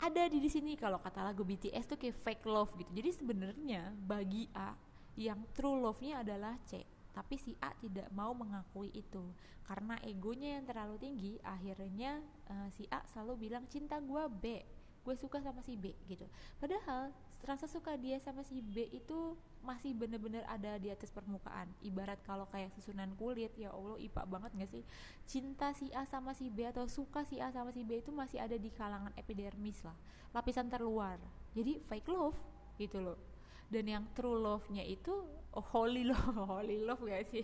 ada 0.00 0.32
di 0.32 0.40
sini 0.48 0.80
kalau 0.80 0.96
kata 0.96 1.20
lagu 1.20 1.44
BTS 1.44 1.84
tuh 1.84 1.98
kayak 2.00 2.16
fake 2.24 2.44
love 2.48 2.72
gitu. 2.80 2.90
Jadi 2.96 3.10
sebenarnya 3.12 3.92
bagi 3.92 4.48
A 4.56 4.72
yang 5.20 5.44
true 5.52 5.76
love-nya 5.76 6.24
adalah 6.24 6.56
C. 6.64 6.80
Tapi 7.12 7.36
si 7.36 7.52
A 7.60 7.76
tidak 7.76 8.08
mau 8.16 8.32
mengakui 8.32 8.88
itu. 8.96 9.20
Karena 9.68 10.00
egonya 10.00 10.56
yang 10.56 10.64
terlalu 10.64 10.96
tinggi 10.96 11.32
akhirnya 11.44 12.24
uh, 12.48 12.72
si 12.72 12.88
A 12.88 13.04
selalu 13.04 13.46
bilang 13.46 13.68
cinta 13.68 14.00
gue 14.00 14.24
B 14.40 14.79
gue 15.10 15.18
suka 15.18 15.42
sama 15.42 15.58
si 15.66 15.74
B 15.74 15.90
gitu. 16.06 16.22
Padahal 16.62 17.10
rasa 17.42 17.66
suka 17.66 17.98
dia 17.98 18.22
sama 18.22 18.46
si 18.46 18.62
B 18.62 18.86
itu 18.94 19.34
masih 19.66 19.90
bener-bener 19.90 20.46
ada 20.46 20.78
di 20.78 20.86
atas 20.86 21.10
permukaan. 21.10 21.66
Ibarat 21.82 22.22
kalau 22.22 22.46
kayak 22.46 22.70
susunan 22.78 23.10
kulit 23.18 23.50
ya 23.58 23.74
Allah 23.74 23.98
ipa 23.98 24.22
banget 24.22 24.54
gak 24.54 24.70
sih? 24.70 24.86
Cinta 25.26 25.74
si 25.74 25.90
A 25.90 26.06
sama 26.06 26.30
si 26.30 26.46
B 26.46 26.62
atau 26.70 26.86
suka 26.86 27.26
si 27.26 27.42
A 27.42 27.50
sama 27.50 27.74
si 27.74 27.82
B 27.82 27.98
itu 27.98 28.14
masih 28.14 28.38
ada 28.38 28.54
di 28.54 28.70
kalangan 28.70 29.10
epidermis 29.18 29.82
lah. 29.82 29.98
Lapisan 30.30 30.70
terluar. 30.70 31.18
Jadi 31.58 31.82
fake 31.82 32.06
love 32.06 32.38
gitu 32.78 33.02
loh. 33.02 33.18
Dan 33.66 33.90
yang 33.90 34.06
true 34.14 34.38
love-nya 34.38 34.86
itu 34.86 35.26
oh, 35.54 35.64
holy 35.74 36.06
love 36.06 36.36
holy 36.50 36.78
love 36.82 37.02
gak 37.02 37.26
sih? 37.30 37.42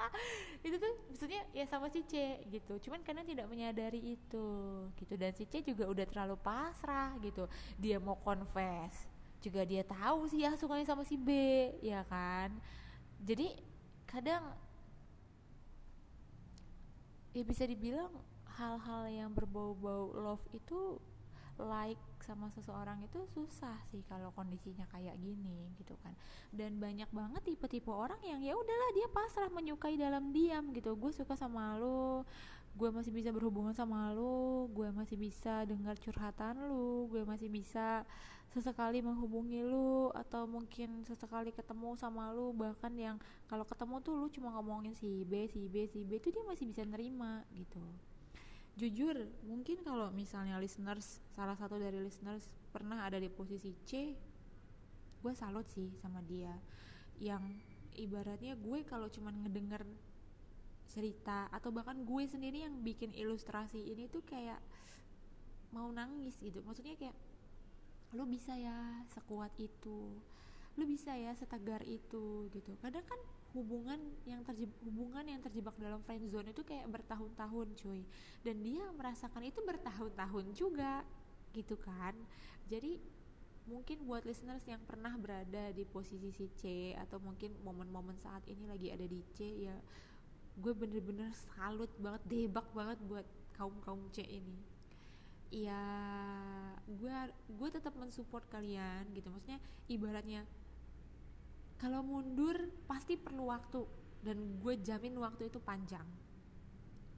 Itu 0.66 0.76
tuh 0.78 0.92
maksudnya 1.10 1.42
ya 1.54 1.64
sama 1.66 1.86
si 1.90 2.02
C 2.06 2.42
gitu. 2.50 2.78
Cuman 2.82 3.02
karena 3.06 3.22
tidak 3.22 3.46
menyadari 3.46 4.18
itu 4.18 4.46
gitu. 4.98 5.14
Dan 5.14 5.30
si 5.34 5.46
C 5.46 5.62
juga 5.62 5.86
udah 5.86 6.06
terlalu 6.06 6.36
pasrah 6.40 7.14
gitu. 7.22 7.46
Dia 7.78 8.02
mau 8.02 8.18
confess 8.18 9.06
juga 9.44 9.62
dia 9.62 9.86
tahu 9.86 10.26
sih 10.26 10.42
ya 10.42 10.58
sukanya 10.58 10.86
sama 10.88 11.06
si 11.06 11.14
B 11.14 11.30
ya 11.84 12.02
kan? 12.10 12.50
Jadi 13.22 13.54
kadang 14.08 14.42
ya 17.36 17.44
bisa 17.44 17.68
dibilang 17.68 18.10
hal-hal 18.56 19.12
yang 19.12 19.30
berbau-bau 19.36 20.16
love 20.16 20.42
itu 20.56 20.96
like 21.62 22.00
sama 22.20 22.50
seseorang 22.52 23.00
itu 23.06 23.22
susah 23.30 23.78
sih 23.88 24.02
kalau 24.10 24.34
kondisinya 24.34 24.84
kayak 24.90 25.16
gini 25.22 25.70
gitu 25.80 25.94
kan. 26.02 26.12
Dan 26.52 26.76
banyak 26.82 27.08
banget 27.14 27.42
tipe-tipe 27.46 27.88
orang 27.88 28.18
yang 28.26 28.42
ya 28.42 28.52
udahlah 28.52 28.90
dia 28.92 29.08
pasrah 29.08 29.48
menyukai 29.48 29.96
dalam 29.96 30.34
diam 30.34 30.74
gitu. 30.74 30.92
Gue 30.98 31.14
suka 31.14 31.38
sama 31.38 31.78
lo 31.78 32.26
gue 32.76 32.92
masih 32.92 33.08
bisa 33.08 33.32
berhubungan 33.32 33.72
sama 33.72 34.12
lo 34.12 34.68
gue 34.68 34.92
masih 34.92 35.16
bisa 35.16 35.64
dengar 35.64 35.96
curhatan 35.96 36.60
lo 36.68 37.08
gue 37.08 37.24
masih 37.24 37.48
bisa 37.48 38.04
sesekali 38.52 39.00
menghubungi 39.00 39.64
lo 39.64 40.12
atau 40.12 40.44
mungkin 40.44 41.00
sesekali 41.08 41.52
ketemu 41.56 41.96
sama 41.96 42.32
lo. 42.36 42.52
Bahkan 42.52 42.92
yang 42.96 43.16
kalau 43.48 43.64
ketemu 43.64 43.96
tuh 44.04 44.14
lo 44.16 44.26
cuma 44.28 44.52
ngomongin 44.56 44.92
si 44.92 45.24
B 45.24 45.48
si 45.48 45.68
B 45.72 45.88
si 45.88 46.04
B 46.04 46.20
itu 46.20 46.28
dia 46.28 46.44
masih 46.44 46.68
bisa 46.68 46.84
nerima 46.84 47.44
gitu 47.56 47.80
jujur 48.76 49.16
mungkin 49.48 49.80
kalau 49.80 50.12
misalnya 50.12 50.60
listeners 50.60 51.24
salah 51.32 51.56
satu 51.56 51.80
dari 51.80 51.96
listeners 51.96 52.44
pernah 52.68 53.08
ada 53.08 53.16
di 53.16 53.32
posisi 53.32 53.72
C 53.88 54.12
gue 55.26 55.34
salut 55.34 55.66
sih 55.66 55.90
sama 55.98 56.22
dia. 56.22 56.54
Yang 57.18 57.58
ibaratnya 57.98 58.54
gue 58.54 58.86
kalau 58.86 59.10
cuman 59.10 59.34
ngedenger 59.42 59.82
cerita 60.86 61.50
atau 61.50 61.74
bahkan 61.74 61.98
gue 62.06 62.24
sendiri 62.30 62.62
yang 62.62 62.78
bikin 62.86 63.10
ilustrasi 63.10 63.80
ini 63.80 64.06
tuh 64.06 64.22
kayak 64.22 64.62
mau 65.74 65.90
nangis 65.90 66.38
gitu. 66.38 66.62
Maksudnya 66.62 66.94
kayak 66.94 67.16
lo 68.14 68.22
bisa 68.22 68.54
ya 68.54 69.02
sekuat 69.10 69.50
itu 69.58 70.14
lo 70.76 70.84
bisa 70.84 71.16
ya 71.16 71.34
setegar 71.34 71.82
itu 71.88 72.46
gitu. 72.52 72.70
Kadang 72.78 73.02
kan 73.02 73.18
hubungan 73.56 73.96
yang 74.28 74.44
terjebak 74.44 74.76
hubungan 74.84 75.24
yang 75.24 75.40
terjebak 75.40 75.74
dalam 75.80 76.04
friend 76.04 76.28
zone 76.28 76.52
itu 76.52 76.60
kayak 76.60 76.84
bertahun-tahun 76.92 77.72
cuy. 77.80 78.04
Dan 78.44 78.60
dia 78.60 78.84
merasakan 78.92 79.48
itu 79.48 79.64
bertahun-tahun 79.64 80.44
juga 80.52 81.00
gitu 81.56 81.80
kan. 81.80 82.12
Jadi 82.68 83.00
mungkin 83.66 84.06
buat 84.06 84.22
listeners 84.22 84.62
yang 84.70 84.78
pernah 84.86 85.10
berada 85.18 85.74
di 85.74 85.82
posisi 85.82 86.30
si 86.30 86.46
C 86.54 86.94
atau 86.94 87.18
mungkin 87.18 87.50
momen-momen 87.66 88.14
saat 88.22 88.46
ini 88.46 88.62
lagi 88.68 88.94
ada 88.94 89.02
di 89.02 89.18
C 89.34 89.66
ya 89.66 89.74
gue 90.56 90.72
bener-bener 90.72 91.28
salut 91.52 91.90
banget 92.00 92.22
debak 92.30 92.64
banget 92.72 92.96
buat 93.04 93.26
kaum 93.58 93.76
kaum 93.82 94.06
C 94.14 94.22
ini. 94.24 94.56
Ya 95.50 95.82
gue 96.86 97.16
gue 97.50 97.68
tetap 97.72 97.92
mensupport 97.98 98.46
kalian 98.48 99.10
gitu. 99.12 99.28
Maksudnya 99.28 99.60
ibaratnya 99.90 100.46
kalau 101.76 102.00
mundur 102.00 102.56
pasti 102.88 103.20
perlu 103.20 103.52
waktu. 103.52 103.84
Dan 104.24 104.58
gue 104.58 104.74
jamin 104.82 105.14
waktu 105.22 105.52
itu 105.52 105.62
panjang. 105.62 106.06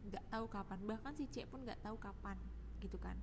Nggak 0.05 0.25
tahu 0.29 0.47
kapan. 0.51 0.79
Bahkan 0.85 1.13
si 1.17 1.25
C 1.31 1.47
pun 1.49 1.65
nggak 1.65 1.81
tahu 1.81 1.97
kapan 1.97 2.37
gitu 2.79 2.99
kan. 2.99 3.17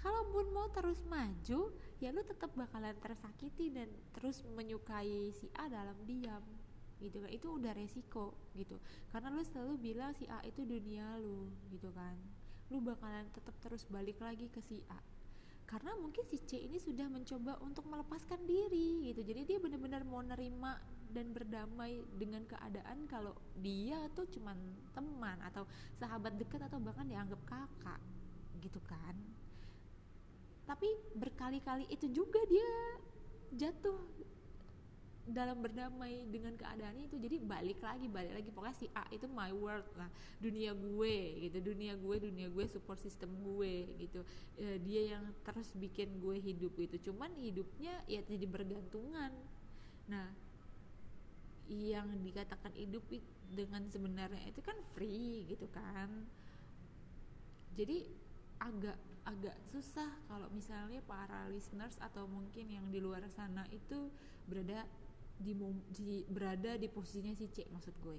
Kalau 0.00 0.26
pun 0.34 0.50
mau 0.50 0.66
terus 0.74 0.98
maju 1.06 1.70
ya 2.02 2.10
lu 2.10 2.26
tetap 2.26 2.50
bakalan 2.58 2.96
tersakiti 2.98 3.70
dan 3.70 3.86
terus 4.18 4.42
menyukai 4.42 5.30
si 5.30 5.46
A 5.54 5.70
dalam 5.70 5.94
diam 6.06 6.42
gitu 7.02 7.22
kan. 7.22 7.30
Itu 7.32 7.46
udah 7.58 7.72
resiko 7.74 8.34
gitu. 8.54 8.78
Karena 9.10 9.32
lu 9.32 9.42
selalu 9.42 9.74
bilang 9.78 10.12
si 10.14 10.28
A 10.28 10.42
itu 10.46 10.62
dunia 10.62 11.18
lu 11.18 11.50
gitu 11.70 11.90
kan. 11.94 12.14
Lu 12.70 12.78
bakalan 12.80 13.26
tetap 13.32 13.54
terus 13.60 13.84
balik 13.88 14.22
lagi 14.22 14.48
ke 14.48 14.62
si 14.62 14.82
A 14.86 15.11
karena 15.72 15.96
mungkin 15.96 16.28
si 16.28 16.36
C 16.44 16.68
ini 16.68 16.76
sudah 16.76 17.08
mencoba 17.08 17.56
untuk 17.64 17.88
melepaskan 17.88 18.44
diri 18.44 19.08
gitu. 19.08 19.24
Jadi 19.24 19.48
dia 19.48 19.56
benar-benar 19.56 20.04
mau 20.04 20.20
nerima 20.20 20.76
dan 21.08 21.32
berdamai 21.32 22.04
dengan 22.20 22.44
keadaan 22.44 23.08
kalau 23.08 23.32
dia 23.56 23.96
tuh 24.12 24.28
cuman 24.28 24.52
teman 24.92 25.40
atau 25.48 25.64
sahabat 25.96 26.36
dekat 26.36 26.60
atau 26.68 26.76
bahkan 26.76 27.08
dianggap 27.08 27.40
kakak 27.48 28.00
gitu 28.60 28.84
kan. 28.84 29.16
Tapi 30.68 30.92
berkali-kali 31.16 31.88
itu 31.88 32.04
juga 32.12 32.44
dia 32.52 32.68
jatuh 33.56 33.96
dalam 35.22 35.62
berdamai 35.62 36.26
dengan 36.26 36.50
keadaannya 36.58 37.06
itu 37.06 37.14
jadi 37.14 37.38
balik 37.38 37.78
lagi 37.78 38.10
balik 38.10 38.34
lagi. 38.34 38.50
Pokoknya 38.50 38.74
si 38.74 38.86
A 38.90 39.06
itu 39.14 39.30
my 39.30 39.54
world 39.54 39.86
lah. 39.94 40.10
Dunia 40.42 40.74
gue 40.74 41.16
gitu. 41.46 41.58
Dunia 41.62 41.94
gue 41.94 42.16
dunia 42.18 42.50
gue 42.50 42.66
support 42.66 42.98
system 42.98 43.30
gue 43.38 43.86
gitu. 44.02 44.26
E, 44.58 44.82
dia 44.82 45.14
yang 45.14 45.24
terus 45.46 45.70
bikin 45.78 46.18
gue 46.18 46.42
hidup 46.42 46.74
gitu. 46.74 47.12
Cuman 47.12 47.30
hidupnya 47.38 48.02
ya 48.10 48.18
jadi 48.26 48.46
bergantungan. 48.50 49.30
Nah 50.10 50.28
yang 51.70 52.10
dikatakan 52.26 52.74
hidup 52.74 53.06
dengan 53.54 53.86
sebenarnya 53.86 54.42
itu 54.50 54.58
kan 54.58 54.74
free 54.92 55.46
gitu 55.46 55.70
kan. 55.70 56.26
Jadi 57.78 58.10
agak 58.58 58.98
agak 59.22 59.54
susah 59.70 60.10
kalau 60.26 60.50
misalnya 60.50 60.98
para 61.06 61.46
listeners 61.46 61.94
atau 62.02 62.26
mungkin 62.26 62.66
yang 62.66 62.86
di 62.90 62.98
luar 62.98 63.22
sana 63.30 63.62
itu 63.70 64.10
berada 64.50 64.82
di, 65.42 65.52
di 65.92 66.22
berada 66.30 66.78
di 66.78 66.86
posisinya 66.86 67.34
si 67.34 67.50
C 67.50 67.66
maksud 67.68 67.94
gue. 68.00 68.18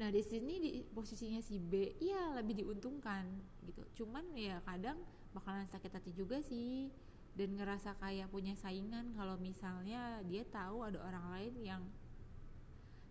Nah 0.00 0.08
di 0.08 0.24
sini 0.24 0.58
di 0.58 0.70
posisinya 0.88 1.38
si 1.44 1.60
B 1.60 2.00
ya 2.00 2.40
lebih 2.40 2.64
diuntungkan 2.64 3.28
gitu. 3.68 3.84
Cuman 4.02 4.24
ya 4.34 4.58
kadang 4.64 4.98
bakalan 5.36 5.68
sakit 5.68 5.92
hati 5.92 6.10
juga 6.16 6.40
sih 6.40 6.88
dan 7.32 7.56
ngerasa 7.56 7.96
kayak 7.96 8.28
punya 8.28 8.52
saingan 8.52 9.16
kalau 9.16 9.40
misalnya 9.40 10.20
dia 10.28 10.44
tahu 10.52 10.84
ada 10.84 11.00
orang 11.00 11.26
lain 11.32 11.54
yang 11.64 11.82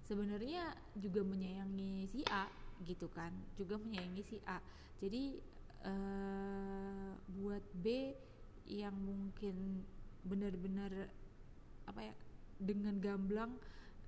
sebenarnya 0.06 0.77
juga 0.93 1.25
menyayangi 1.25 2.06
si 2.06 2.21
A 2.30 2.45
gitu 2.86 3.10
kan 3.10 3.34
juga 3.58 3.82
menyayangi 3.82 4.23
si 4.25 4.38
A 4.45 4.62
jadi 5.01 5.41
uh, 5.86 7.17
buat 7.34 7.65
B 7.82 8.13
yang 8.69 8.93
mungkin 8.93 9.82
benar-benar 10.21 11.10
apa 11.89 12.01
ya 12.06 12.13
dengan 12.62 13.02
gamblang 13.02 13.58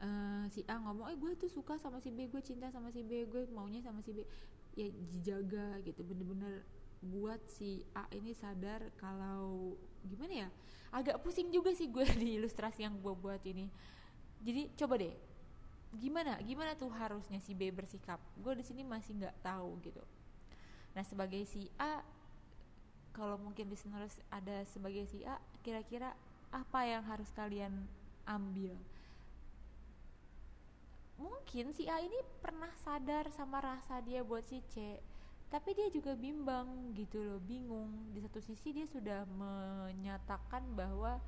uh, 0.04 0.46
si 0.54 0.62
A 0.70 0.78
ngomong 0.78 1.10
eh 1.10 1.18
gue 1.18 1.34
tuh 1.40 1.50
suka 1.50 1.80
sama 1.82 1.98
si 2.04 2.14
B 2.14 2.30
gue 2.30 2.42
cinta 2.44 2.70
sama 2.70 2.94
si 2.94 3.02
B 3.02 3.26
gue 3.26 3.50
maunya 3.50 3.82
sama 3.82 4.04
si 4.06 4.14
B. 4.14 4.22
Ya 4.74 4.90
dijaga 4.90 5.82
gitu 5.86 6.02
bener-bener 6.02 6.66
buat 7.04 7.42
si 7.46 7.84
A 7.94 8.08
ini 8.16 8.32
sadar 8.32 8.90
kalau 8.96 9.76
gimana 10.08 10.48
ya 10.48 10.50
agak 10.94 11.20
pusing 11.20 11.52
juga 11.52 11.74
sih 11.76 11.90
gue 11.90 12.06
di 12.22 12.38
ilustrasi 12.38 12.86
yang 12.86 13.00
gue 13.02 13.14
buat 13.18 13.42
ini. 13.44 13.68
Jadi 14.44 14.76
coba 14.78 15.00
deh 15.00 15.16
gimana 15.94 16.42
gimana 16.42 16.74
tuh 16.74 16.90
harusnya 16.90 17.38
si 17.42 17.54
B 17.54 17.70
bersikap? 17.70 18.18
Gue 18.42 18.58
di 18.58 18.66
sini 18.66 18.82
masih 18.82 19.18
nggak 19.18 19.46
tahu 19.46 19.78
gitu. 19.86 20.02
Nah 20.94 21.04
sebagai 21.06 21.42
si 21.46 21.70
A 21.78 22.02
kalau 23.14 23.38
mungkin 23.38 23.70
listeners 23.70 24.18
ada 24.34 24.66
sebagai 24.66 25.06
si 25.06 25.22
A 25.22 25.38
kira-kira 25.62 26.18
apa 26.50 26.86
yang 26.86 27.06
harus 27.06 27.30
kalian 27.34 27.86
ambil. 28.28 28.76
Mungkin 31.20 31.72
si 31.72 31.86
A 31.88 32.02
ini 32.02 32.20
pernah 32.42 32.72
sadar 32.82 33.30
sama 33.32 33.62
rasa 33.62 34.02
dia 34.02 34.26
buat 34.26 34.44
si 34.44 34.60
C 34.74 35.00
tapi 35.54 35.78
dia 35.78 35.86
juga 35.94 36.18
bimbang 36.18 36.98
gitu 36.98 37.22
loh 37.22 37.38
bingung. 37.38 38.10
Di 38.10 38.26
satu 38.26 38.42
sisi 38.42 38.74
dia 38.74 38.90
sudah 38.90 39.22
menyatakan 39.38 40.66
bahwa 40.74 41.22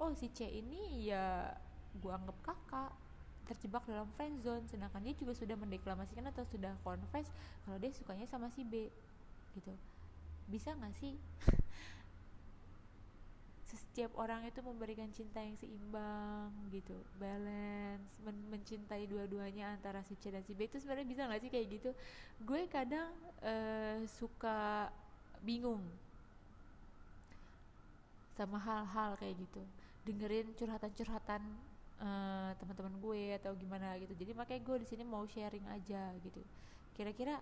oh 0.00 0.16
si 0.16 0.32
C 0.32 0.48
ini 0.48 1.12
ya 1.12 1.52
gua 2.00 2.16
anggap 2.16 2.40
kakak 2.48 2.96
terjebak 3.44 3.84
dalam 3.84 4.08
friend 4.16 4.40
zone. 4.40 4.64
Sedangkan 4.72 5.04
dia 5.04 5.12
juga 5.12 5.36
sudah 5.36 5.52
mendeklamasikan 5.60 6.24
atau 6.32 6.48
sudah 6.48 6.72
confess 6.80 7.28
kalau 7.68 7.76
dia 7.76 7.92
sukanya 7.92 8.24
sama 8.24 8.48
si 8.56 8.64
B 8.64 8.88
gitu. 9.52 9.76
Bisa 10.48 10.72
nggak 10.72 10.96
sih 10.96 11.12
setiap 13.76 14.16
orang 14.16 14.48
itu 14.48 14.64
memberikan 14.64 15.10
cinta 15.12 15.44
yang 15.44 15.52
seimbang 15.60 16.48
gitu 16.72 16.96
balance 17.20 18.16
men 18.24 18.36
mencintai 18.48 19.04
dua-duanya 19.04 19.76
antara 19.76 20.00
si 20.06 20.16
C 20.16 20.32
dan 20.32 20.40
si 20.46 20.56
B. 20.56 20.64
Itu 20.64 20.80
sebenarnya 20.80 21.04
bisa 21.04 21.22
nggak 21.28 21.42
sih 21.44 21.50
kayak 21.52 21.66
gitu? 21.68 21.90
Gue 22.40 22.64
kadang 22.70 23.12
uh, 23.44 24.00
suka 24.08 24.88
bingung 25.44 25.84
sama 28.32 28.56
hal-hal 28.56 29.18
kayak 29.20 29.36
gitu. 29.36 29.62
Dengerin 30.06 30.54
curhatan-curhatan 30.56 31.42
uh, 32.00 32.54
teman-teman 32.56 32.94
gue 33.02 33.36
atau 33.36 33.52
gimana 33.58 33.98
gitu. 34.00 34.14
Jadi 34.16 34.32
makanya 34.32 34.62
gue 34.64 34.76
di 34.80 34.88
sini 34.88 35.02
mau 35.04 35.26
sharing 35.26 35.66
aja 35.68 36.14
gitu. 36.24 36.40
Kira-kira 36.96 37.36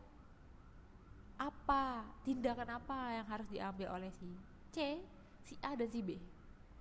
apa 1.36 2.02
tindakan 2.24 2.80
apa 2.80 3.20
yang 3.20 3.26
harus 3.28 3.46
diambil 3.52 3.92
oleh 3.92 4.08
si 4.16 4.26
C 4.72 4.96
si 5.46 5.54
A 5.62 5.78
dan 5.78 5.86
si 5.86 6.02
B. 6.02 6.18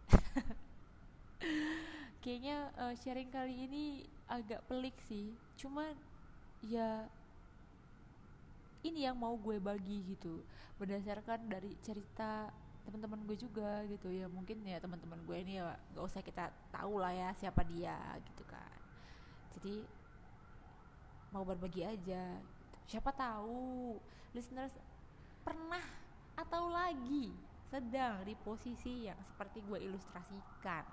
Kayaknya 2.25 2.73
uh, 2.81 2.93
sharing 2.97 3.29
kali 3.29 3.69
ini 3.69 3.83
agak 4.25 4.65
pelik 4.65 4.97
sih. 5.05 5.29
Cuma 5.53 5.93
ya 6.65 7.05
ini 8.81 9.05
yang 9.05 9.13
mau 9.13 9.37
gue 9.37 9.61
bagi 9.61 10.01
gitu. 10.09 10.41
Berdasarkan 10.81 11.45
dari 11.45 11.77
cerita 11.85 12.49
teman-teman 12.89 13.21
gue 13.29 13.37
juga 13.37 13.85
gitu. 13.85 14.09
Ya 14.09 14.25
mungkin 14.25 14.65
ya 14.65 14.81
teman-teman 14.81 15.21
gue 15.29 15.37
ini 15.37 15.61
ya 15.61 15.77
nggak 15.93 16.05
usah 16.05 16.25
kita 16.25 16.49
tahu 16.73 16.97
lah 16.97 17.13
ya 17.13 17.29
siapa 17.37 17.61
dia 17.69 17.93
gitu 18.33 18.41
kan. 18.49 18.77
Jadi 19.53 19.85
mau 21.29 21.45
berbagi 21.45 21.85
aja. 21.85 22.41
Siapa 22.89 23.13
tahu 23.13 24.01
listeners 24.33 24.73
pernah 25.45 25.85
atau 26.33 26.73
lagi 26.73 27.29
sedang 27.75 28.23
di 28.23 28.39
posisi 28.39 29.03
yang 29.03 29.19
seperti 29.19 29.59
gue 29.67 29.83
ilustrasikan. 29.83 30.87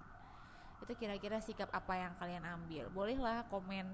Itu 0.82 0.98
kira-kira 0.98 1.38
sikap 1.38 1.70
apa 1.70 1.94
yang 1.94 2.18
kalian 2.18 2.42
ambil? 2.42 2.90
Bolehlah 2.90 3.46
komen 3.46 3.86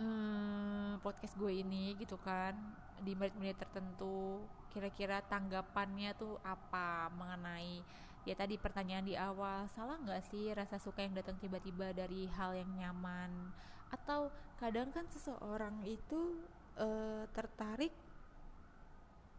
hmm, 0.00 1.04
podcast 1.04 1.36
gue 1.36 1.52
ini 1.52 1.92
gitu 2.00 2.16
kan 2.16 2.56
di 3.04 3.12
menit-menit 3.12 3.60
tertentu 3.60 4.40
kira-kira 4.72 5.20
tanggapannya 5.28 6.16
tuh 6.16 6.40
apa 6.40 7.12
mengenai 7.12 7.84
ya 8.24 8.34
tadi 8.34 8.56
pertanyaan 8.56 9.04
di 9.04 9.14
awal 9.14 9.68
salah 9.76 10.00
nggak 10.00 10.24
sih 10.32 10.48
rasa 10.56 10.80
suka 10.80 11.04
yang 11.04 11.12
datang 11.12 11.36
tiba-tiba 11.36 11.92
dari 11.92 12.24
hal 12.40 12.56
yang 12.56 12.72
nyaman? 12.72 13.52
Atau 13.92 14.32
kadang 14.56 14.88
kan 14.96 15.04
seseorang 15.12 15.84
itu 15.84 16.40
uh, 16.80 17.28
tertarik 17.36 17.92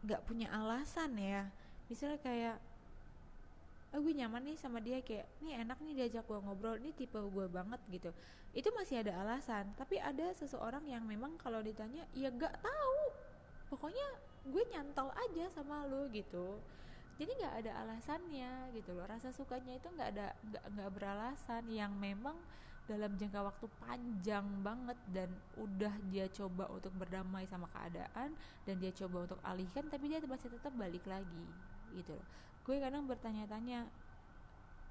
nggak 0.06 0.22
punya 0.30 0.54
alasan 0.54 1.18
ya 1.18 1.50
misalnya 1.90 2.22
kayak 2.22 2.58
oh 3.90 4.00
gue 4.06 4.14
nyaman 4.14 4.46
nih 4.46 4.58
sama 4.62 4.78
dia 4.78 5.02
kayak 5.02 5.26
nih 5.42 5.66
enak 5.66 5.82
nih 5.82 6.06
diajak 6.06 6.24
gue 6.30 6.38
ngobrol 6.38 6.78
ini 6.78 6.94
tipe 6.94 7.18
gue 7.18 7.46
banget 7.50 7.82
gitu. 7.90 8.14
Itu 8.54 8.70
masih 8.78 9.02
ada 9.02 9.18
alasan 9.26 9.74
tapi 9.74 9.98
ada 9.98 10.30
seseorang 10.38 10.86
yang 10.86 11.02
memang 11.10 11.36
kalau 11.42 11.60
ditanya 11.66 12.06
ya 12.14 12.30
gak 12.30 12.54
tahu. 12.62 13.02
Pokoknya 13.74 14.06
gue 14.46 14.64
nyantol 14.70 15.10
aja 15.14 15.50
sama 15.50 15.90
lo 15.90 16.06
gitu. 16.14 16.62
Jadi 17.20 17.36
nggak 17.36 17.56
ada 17.66 17.72
alasannya 17.84 18.72
gitu 18.78 18.96
loh. 18.96 19.04
Rasa 19.10 19.34
sukanya 19.34 19.76
itu 19.76 19.90
nggak 19.90 20.10
ada 20.16 20.28
nggak 20.40 20.66
nggak 20.72 20.90
beralasan 20.94 21.68
yang 21.68 21.92
memang 21.98 22.38
dalam 22.90 23.14
jangka 23.22 23.46
waktu 23.46 23.68
panjang 23.78 24.46
banget 24.66 24.98
dan 25.14 25.30
udah 25.62 25.94
dia 26.10 26.26
coba 26.34 26.66
untuk 26.74 26.90
berdamai 26.98 27.46
sama 27.46 27.70
keadaan 27.70 28.34
dan 28.66 28.76
dia 28.82 28.90
coba 28.98 29.30
untuk 29.30 29.38
alihkan 29.46 29.86
tapi 29.94 30.10
dia 30.10 30.18
masih 30.26 30.50
tetap 30.50 30.74
balik 30.74 31.06
lagi 31.06 31.46
gitu 31.96 32.14
loh. 32.16 32.28
Gue 32.64 32.78
kadang 32.78 33.10
bertanya-tanya 33.10 33.88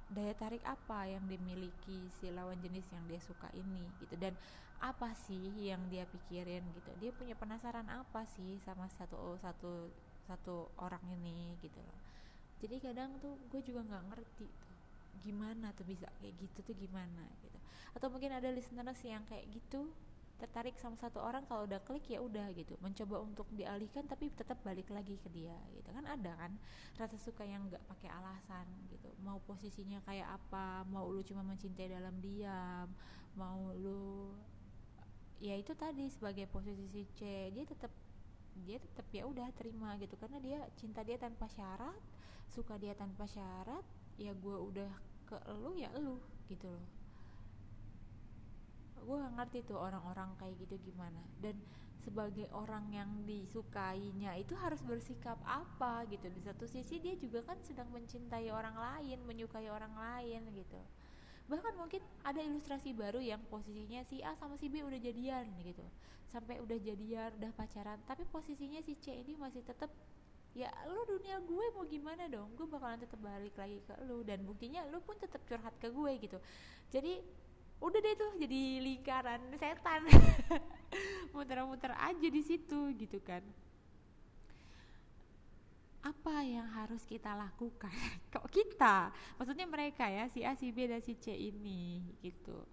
daya 0.09 0.33
tarik 0.33 0.65
apa 0.65 1.05
yang 1.05 1.21
dimiliki 1.29 2.09
si 2.17 2.33
lawan 2.33 2.57
jenis 2.65 2.89
yang 2.91 3.05
dia 3.07 3.21
suka 3.21 3.49
ini? 3.53 3.85
Gitu. 4.01 4.15
Dan 4.17 4.33
apa 4.79 5.13
sih 5.15 5.53
yang 5.59 5.83
dia 5.93 6.09
pikirin 6.09 6.65
gitu? 6.75 6.91
Dia 7.03 7.11
punya 7.13 7.35
penasaran 7.37 7.87
apa 7.91 8.25
sih 8.27 8.57
sama 8.65 8.89
satu 8.89 9.37
satu 9.39 9.93
satu 10.25 10.73
orang 10.81 11.03
ini? 11.13 11.55
Gitu 11.61 11.79
loh. 11.79 12.01
Jadi 12.59 12.83
kadang 12.83 13.15
tuh 13.23 13.39
gue 13.53 13.63
juga 13.63 13.87
nggak 13.87 14.05
ngerti 14.11 14.49
gimana 15.19 15.75
tuh 15.75 15.87
bisa 15.87 16.07
kayak 16.19 16.35
gitu 16.41 16.59
tuh 16.65 16.75
gimana? 16.75 17.27
Gitu. 17.45 17.59
Atau 17.95 18.09
mungkin 18.11 18.33
ada 18.35 18.49
listeners 18.51 18.99
yang 19.05 19.23
kayak 19.29 19.47
gitu 19.53 19.93
tertarik 20.39 20.79
sama 20.79 20.95
satu 20.95 21.19
orang 21.19 21.43
kalau 21.51 21.67
udah 21.67 21.83
klik 21.83 22.07
ya 22.07 22.23
udah 22.23 22.49
gitu. 22.55 22.79
Mencoba 22.79 23.21
untuk 23.21 23.51
dialihkan 23.53 24.07
tapi 24.07 24.31
tetap 24.31 24.63
balik 24.63 24.87
lagi 24.95 25.19
ke 25.19 25.29
dia 25.35 25.55
gitu. 25.75 25.91
Kan 25.91 26.07
ada 26.07 26.33
kan 26.39 26.55
rasa 26.95 27.19
suka 27.19 27.43
yang 27.43 27.67
nggak 27.67 27.83
pakai 27.91 28.09
alasan 28.09 28.67
gitu. 28.89 29.11
Mau 29.27 29.43
posisinya 29.45 29.99
kayak 30.07 30.31
apa 30.39 30.87
mau 30.87 31.11
lu 31.11 31.27
cuma 31.27 31.43
mencintai 31.43 31.91
dalam 31.91 32.15
diam 32.23 32.89
mau 33.35 33.75
lu 33.75 34.35
ya 35.39 35.55
itu 35.55 35.71
tadi 35.75 36.11
sebagai 36.11 36.51
posisi 36.51 37.07
C 37.15 37.51
dia 37.55 37.63
tetap 37.67 37.91
dia 38.59 38.79
tetap 38.83 39.07
ya 39.11 39.27
udah 39.27 39.51
terima 39.59 39.99
gitu. 39.99 40.15
Karena 40.15 40.39
dia 40.39 40.59
cinta 40.79 41.03
dia 41.03 41.19
tanpa 41.19 41.51
syarat 41.51 41.99
suka 42.49 42.81
dia 42.81 42.95
tanpa 42.97 43.27
syarat 43.29 43.85
ya 44.17 44.33
gue 44.35 44.57
udah 44.57 44.91
ke 45.29 45.37
lu 45.61 45.77
ya 45.77 45.93
lu 46.01 46.17
gitu 46.49 46.67
loh 46.73 46.98
gue 49.03 49.17
gak 49.17 49.35
ngerti 49.39 49.59
tuh 49.67 49.79
orang-orang 49.79 50.35
kayak 50.39 50.55
gitu 50.63 50.79
gimana. 50.93 51.23
Dan 51.39 51.59
sebagai 51.99 52.49
orang 52.55 52.89
yang 52.95 53.11
disukainya 53.29 54.33
itu 54.39 54.55
harus 54.57 54.81
bersikap 54.87 55.37
apa 55.45 56.07
gitu. 56.09 56.31
Di 56.31 56.41
satu 56.41 56.65
sisi 56.65 57.03
dia 57.03 57.19
juga 57.19 57.43
kan 57.45 57.59
sedang 57.61 57.91
mencintai 57.91 58.49
orang 58.49 58.79
lain 58.79 59.19
menyukai 59.27 59.69
orang 59.69 59.93
lain 59.93 60.47
gitu. 60.55 60.81
Bahkan 61.49 61.75
mungkin 61.81 62.05
ada 62.23 62.41
ilustrasi 62.45 62.93
baru 62.93 63.25
yang 63.25 63.41
posisinya 63.49 64.05
si 64.05 64.21
A 64.21 64.37
sama 64.37 64.61
si 64.61 64.69
B 64.69 64.85
udah 64.85 65.01
jadian 65.01 65.49
gitu. 65.65 65.85
Sampai 66.29 66.61
udah 66.61 66.77
jadian 66.77 67.33
udah 67.41 67.53
pacaran. 67.57 67.99
Tapi 68.05 68.25
posisinya 68.29 68.85
si 68.85 68.97
C 69.01 69.17
ini 69.17 69.35
masih 69.35 69.65
tetap 69.65 69.89
ya 70.57 70.73
lu 70.89 71.05
dunia 71.09 71.41
gue 71.45 71.67
mau 71.77 71.85
gimana 71.89 72.25
dong? 72.29 72.53
Gue 72.57 72.69
bakalan 72.69 73.01
tetap 73.01 73.21
balik 73.21 73.57
lagi 73.57 73.81
ke 73.85 73.97
lu. 74.05 74.21
Dan 74.25 74.45
buktinya 74.45 74.85
lu 74.93 75.01
pun 75.01 75.17
tetap 75.17 75.41
curhat 75.49 75.73
ke 75.81 75.89
gue 75.89 76.13
gitu. 76.21 76.39
Jadi 76.93 77.25
udah 77.79 77.99
deh 78.03 78.15
tuh 78.19 78.33
jadi 78.43 78.83
lingkaran 78.83 79.43
setan. 79.55 80.03
Muter-muter 81.35 81.95
aja 81.95 82.29
di 82.29 82.43
situ 82.43 82.91
gitu 82.99 83.19
kan. 83.23 83.43
Apa 86.03 86.43
yang 86.47 86.67
harus 86.79 87.03
kita 87.07 87.35
lakukan? 87.35 87.93
Kok 88.35 88.49
kita? 88.51 89.11
Maksudnya 89.39 89.67
mereka 89.67 90.07
ya 90.07 90.27
si 90.31 90.43
A 90.47 90.55
si 90.55 90.71
B 90.75 90.87
dan 90.91 91.03
si 91.03 91.15
C 91.19 91.35
ini 91.35 92.03
gitu. 92.23 92.67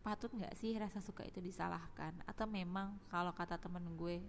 Patut 0.00 0.32
nggak 0.32 0.56
sih 0.56 0.72
rasa 0.80 1.04
suka 1.04 1.24
itu 1.24 1.40
disalahkan? 1.44 2.16
Atau 2.24 2.48
memang 2.48 2.96
kalau 3.12 3.36
kata 3.36 3.60
temen 3.60 3.84
gue 4.00 4.20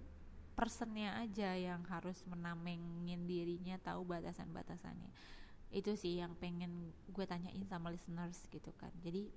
personnya 0.51 1.15
aja 1.23 1.55
yang 1.55 1.79
harus 1.87 2.19
menamengin 2.27 3.23
dirinya 3.23 3.79
tahu 3.79 4.03
batasan-batasannya? 4.03 5.11
Itu 5.71 5.95
sih 5.95 6.19
yang 6.19 6.35
pengen 6.35 6.91
gue 7.07 7.23
tanyain 7.23 7.63
sama 7.63 7.87
listeners 7.87 8.43
gitu 8.51 8.75
kan. 8.75 8.91
Jadi 8.99 9.31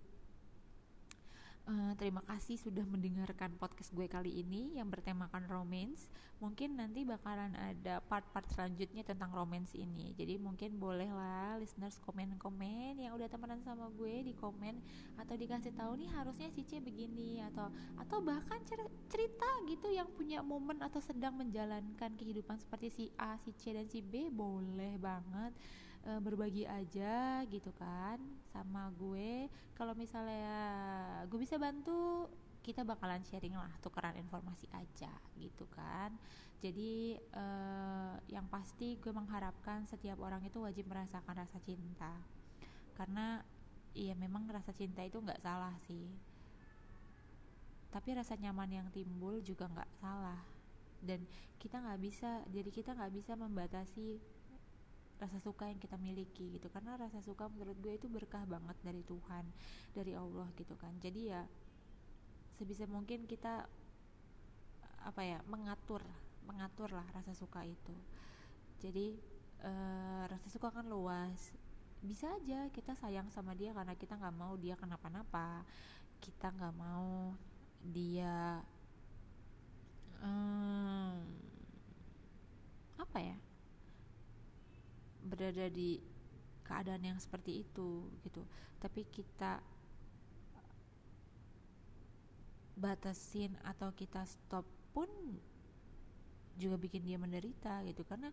Uh, 1.65 1.97
terima 1.97 2.21
kasih 2.29 2.61
sudah 2.61 2.85
mendengarkan 2.85 3.57
podcast 3.57 3.89
gue 3.97 4.05
kali 4.05 4.45
ini 4.45 4.77
yang 4.77 4.93
bertemakan 4.93 5.49
romance. 5.49 6.13
Mungkin 6.37 6.77
nanti 6.77 7.09
bakalan 7.09 7.57
ada 7.57 8.05
part-part 8.05 8.45
selanjutnya 8.53 9.01
tentang 9.01 9.33
romance 9.33 9.73
ini. 9.73 10.13
Jadi 10.13 10.37
mungkin 10.37 10.77
bolehlah 10.77 11.57
listeners 11.57 11.97
komen-komen 12.05 13.01
yang 13.01 13.17
udah 13.17 13.33
temenan 13.33 13.65
sama 13.65 13.89
gue 13.97 14.29
di 14.29 14.37
komen 14.37 14.77
atau 15.17 15.41
dikasih 15.41 15.73
tahu 15.73 15.97
nih 16.05 16.13
harusnya 16.13 16.53
si 16.53 16.69
C 16.69 16.85
begini 16.85 17.41
atau 17.49 17.73
atau 17.97 18.21
bahkan 18.21 18.61
cerita 19.09 19.49
gitu 19.65 19.89
yang 19.89 20.13
punya 20.13 20.45
momen 20.45 20.85
atau 20.85 21.01
sedang 21.01 21.33
menjalankan 21.33 22.13
kehidupan 22.13 22.61
seperti 22.61 22.93
si 22.93 23.05
A, 23.17 23.41
si 23.41 23.57
C 23.57 23.73
dan 23.73 23.89
si 23.89 24.05
B 24.05 24.29
boleh 24.29 25.01
banget 25.01 25.57
e, 26.05 26.11
berbagi 26.21 26.69
aja 26.69 27.41
gitu 27.49 27.73
kan 27.81 28.44
sama 28.55 28.87
gue. 28.95 29.51
Kalau 29.75 29.99
misalnya 29.99 30.55
gue 31.27 31.39
bisa 31.43 31.59
bantu 31.59 32.31
kita 32.63 32.87
bakalan 32.87 33.21
sharing 33.27 33.59
lah 33.59 33.69
tukeran 33.83 34.15
informasi 34.17 34.71
aja 34.71 35.11
gitu 35.35 35.67
kan. 35.75 36.15
Jadi 36.63 37.19
e, 37.19 37.45
yang 38.33 38.47
pasti 38.49 38.97
gue 38.97 39.13
mengharapkan 39.13 39.85
setiap 39.85 40.23
orang 40.23 40.41
itu 40.47 40.63
wajib 40.63 40.87
merasakan 40.87 41.45
rasa 41.45 41.59
cinta. 41.61 42.15
Karena 42.95 43.43
iya 43.93 44.15
memang 44.15 44.47
rasa 44.49 44.73
cinta 44.73 45.03
itu 45.03 45.19
nggak 45.21 45.43
salah 45.43 45.75
sih. 45.85 46.09
Tapi 47.93 48.17
rasa 48.17 48.39
nyaman 48.39 48.71
yang 48.71 48.89
timbul 48.95 49.45
juga 49.45 49.69
nggak 49.69 49.91
salah. 50.01 50.41
Dan 51.05 51.29
kita 51.61 51.85
nggak 51.85 52.01
bisa 52.01 52.41
jadi 52.49 52.71
kita 52.73 52.97
nggak 52.97 53.13
bisa 53.13 53.37
membatasi 53.37 54.23
rasa 55.25 55.41
suka 55.41 55.65
yang 55.73 55.81
kita 55.81 55.97
miliki 55.97 56.53
gitu. 56.53 56.69
Karena 56.69 57.01
rasa 57.01 57.25
suka 57.25 57.49
menurut 57.49 57.81
gue 57.81 57.97
itu 57.97 58.07
berkah 58.13 58.45
banget 58.45 58.77
dari 58.85 59.01
Tuhan 59.09 59.45
dari 59.97 60.13
Allah 60.13 60.45
gitu 60.61 60.77
kan. 60.77 60.93
Jadi 61.01 61.33
ya 61.33 61.43
sebisa 62.53 62.85
mungkin 62.85 63.25
kita 63.25 63.65
apa 65.05 65.21
ya 65.21 65.41
mengatur 65.49 66.01
mengatur 66.45 66.93
lah 66.93 67.09
rasa 67.17 67.33
suka 67.33 67.65
itu. 67.65 67.97
Jadi 68.85 69.17
e, 69.65 69.73
rasa 70.29 70.49
suka 70.53 70.69
kan 70.69 70.85
luas. 70.85 71.57
Bisa 72.05 72.29
aja 72.37 72.69
kita 72.69 72.93
sayang 73.01 73.33
sama 73.33 73.57
dia 73.57 73.73
karena 73.73 73.97
kita 73.97 74.21
nggak 74.21 74.37
mau 74.37 74.53
dia 74.61 74.77
kenapa-napa. 74.77 75.65
Kita 76.21 76.53
nggak 76.53 76.75
mau 76.77 77.33
dia 77.81 78.61
um, 80.25 81.21
apa 82.97 83.19
ya 83.21 83.37
berada 85.25 85.67
di 85.73 85.99
keadaan 86.65 87.05
yang 87.05 87.19
seperti 87.21 87.65
itu 87.65 88.09
gitu. 88.25 88.45
Tapi 88.81 89.09
kita 89.09 89.61
batasin 92.75 93.55
atau 93.63 93.95
kita 93.95 94.27
stop 94.27 94.67
pun 94.91 95.09
juga 96.59 96.77
bikin 96.79 97.05
dia 97.05 97.19
menderita 97.19 97.83
gitu. 97.89 98.05
Karena 98.05 98.29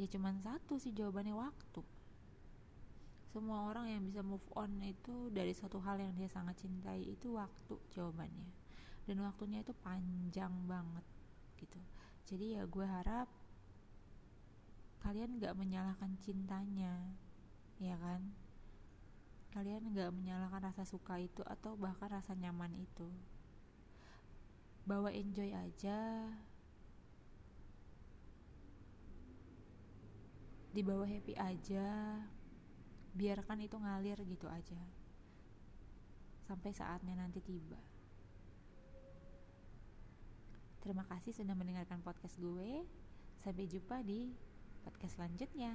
ya 0.00 0.06
cuman 0.08 0.40
satu 0.40 0.80
sih 0.80 0.92
jawabannya 0.92 1.36
waktu. 1.36 1.82
Semua 3.32 3.64
orang 3.72 3.88
yang 3.88 4.04
bisa 4.04 4.20
move 4.20 4.44
on 4.52 4.76
itu 4.84 5.32
dari 5.32 5.56
suatu 5.56 5.80
hal 5.80 5.96
yang 5.96 6.12
dia 6.12 6.28
sangat 6.28 6.60
cintai 6.60 7.16
itu 7.16 7.32
waktu 7.32 7.80
jawabannya. 7.96 8.48
Dan 9.08 9.24
waktunya 9.24 9.64
itu 9.64 9.72
panjang 9.80 10.52
banget 10.68 11.04
gitu. 11.56 11.80
Jadi 12.28 12.60
ya 12.60 12.68
gue 12.68 12.86
harap 12.86 13.26
kalian 15.02 15.42
gak 15.42 15.58
menyalahkan 15.58 16.14
cintanya 16.22 16.94
ya 17.82 17.98
kan? 17.98 18.22
Kalian 19.50 19.92
gak 19.92 20.14
menyalahkan 20.14 20.70
rasa 20.70 20.86
suka 20.86 21.18
itu 21.18 21.42
atau 21.44 21.74
bahkan 21.74 22.08
rasa 22.08 22.32
nyaman 22.38 22.72
itu. 22.78 23.10
Bawa 24.86 25.10
enjoy 25.10 25.50
aja. 25.52 26.30
Dibawa 30.72 31.04
happy 31.04 31.36
aja. 31.36 32.16
Biarkan 33.12 33.60
itu 33.60 33.76
ngalir 33.76 34.16
gitu 34.24 34.48
aja. 34.48 34.80
Sampai 36.48 36.72
saatnya 36.72 37.18
nanti 37.18 37.44
tiba. 37.44 37.76
Terima 40.80 41.06
kasih 41.06 41.30
sudah 41.36 41.54
mendengarkan 41.54 42.00
podcast 42.00 42.40
gue. 42.40 42.82
Sampai 43.38 43.68
jumpa 43.68 44.00
di 44.00 44.32
podcast 44.82 45.16
selanjutnya. 45.16 45.72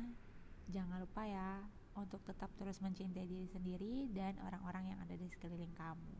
Jangan 0.67 0.99
lupa 1.01 1.23
ya 1.23 1.63
untuk 1.95 2.21
tetap 2.27 2.51
terus 2.59 2.77
mencintai 2.83 3.25
diri 3.25 3.47
sendiri 3.49 4.11
dan 4.13 4.37
orang-orang 4.45 4.93
yang 4.93 4.99
ada 5.01 5.15
di 5.17 5.25
sekeliling 5.31 5.73
kamu. 5.73 6.13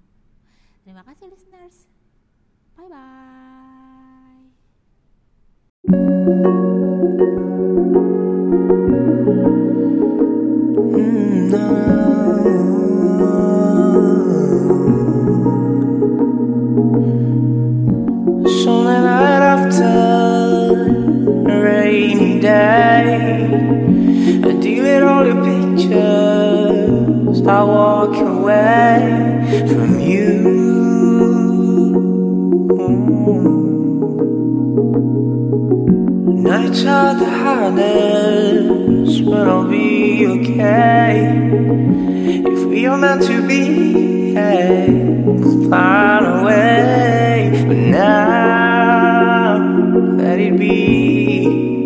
Terima 0.88 1.04
kasih 1.04 1.30
listeners. 1.30 1.92
Bye 2.80 2.90
bye 2.90 4.48
Sunday 11.48 11.87
pictures. 25.78 27.42
I 27.48 27.64
walk 27.64 28.16
away 28.16 29.66
from 29.70 30.00
you. 30.00 30.34
Nights 36.44 36.86
are 36.86 37.14
the 37.16 37.30
hardest, 37.30 39.26
but 39.26 39.48
I'll 39.48 39.68
be 39.68 40.26
okay. 40.28 41.52
If 42.46 42.66
we 42.66 42.86
are 42.88 42.98
meant 42.98 43.24
to 43.24 43.48
be, 43.48 44.34
hey, 44.34 44.88
we'll 44.90 45.70
find 45.70 46.26
a 46.26 46.44
way. 46.46 47.66
But 47.68 47.78
now, 47.78 49.58
let 50.18 50.40
it 50.40 50.58
be. 50.58 51.77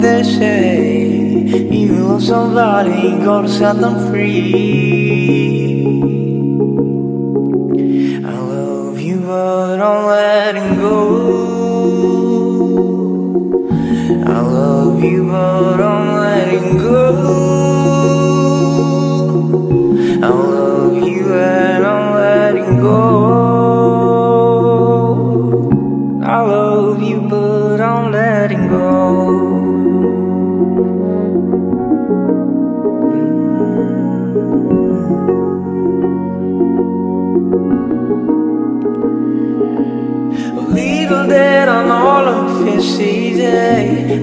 They 0.00 0.22
say. 0.22 1.06
You 1.70 1.92
love 2.08 2.22
somebody, 2.22 3.18
gotta 3.24 3.48
set 3.48 3.76
them 3.80 4.10
free. 4.10 6.00
I 8.24 8.34
love 8.38 9.00
you, 9.00 9.20
but 9.20 9.80
I'm 9.80 10.06
letting 10.06 10.76
go. 10.76 10.96
I 14.26 14.40
love 14.40 15.04
you, 15.04 15.24
but 15.28 15.80
I'm 15.80 16.16
letting 16.16 16.78
go. 16.78 17.49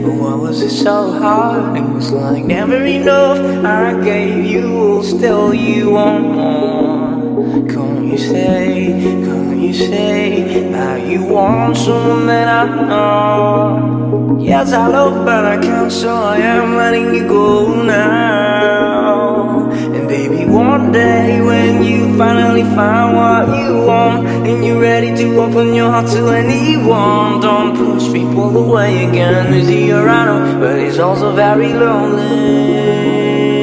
But 0.08 0.16
why 0.16 0.36
was 0.36 0.62
it 0.62 0.70
so 0.70 1.12
hard? 1.20 1.76
It 1.76 1.84
was 1.84 2.14
like 2.14 2.46
never 2.46 2.80
enough. 2.86 3.40
I 3.66 3.92
gave 4.06 4.46
you, 4.46 5.04
still 5.04 5.54
you 5.54 5.92
want 5.92 6.24
more. 6.32 7.68
Can't 7.68 8.06
you 8.06 8.18
say, 8.18 9.02
can't 9.04 9.60
you 9.60 9.74
say 9.74 10.72
that 10.72 11.06
you 11.06 11.26
want 11.26 11.76
someone 11.76 12.26
that 12.28 12.48
I 12.48 12.88
know? 12.88 14.38
Yes, 14.40 14.72
I 14.72 14.88
love, 14.88 15.26
but 15.26 15.44
I 15.44 15.58
can't, 15.60 15.92
so 15.92 16.16
I 16.16 16.38
am 16.38 16.78
letting 16.78 17.14
you 17.14 17.28
go 17.28 17.84
now. 17.84 19.70
And 19.72 20.08
baby, 20.08 20.46
one 20.46 20.94
day 20.94 21.42
when 21.78 21.88
you 21.88 22.18
finally 22.18 22.64
find 22.64 23.16
what 23.16 23.48
you 23.60 23.86
want 23.86 24.26
and 24.48 24.66
you're 24.66 24.82
ready 24.82 25.16
to 25.16 25.40
open 25.40 25.74
your 25.74 25.92
heart 25.92 26.08
to 26.08 26.30
anyone, 26.30 27.40
don't 27.40 27.76
push 27.76 28.12
people 28.12 28.58
away 28.58 29.06
again. 29.06 29.54
It's 29.54 29.70
I 29.70 30.26
know, 30.26 30.60
but 30.60 30.80
it's 30.80 30.98
also 31.00 31.34
very 31.34 31.74
lonely. 31.74 33.57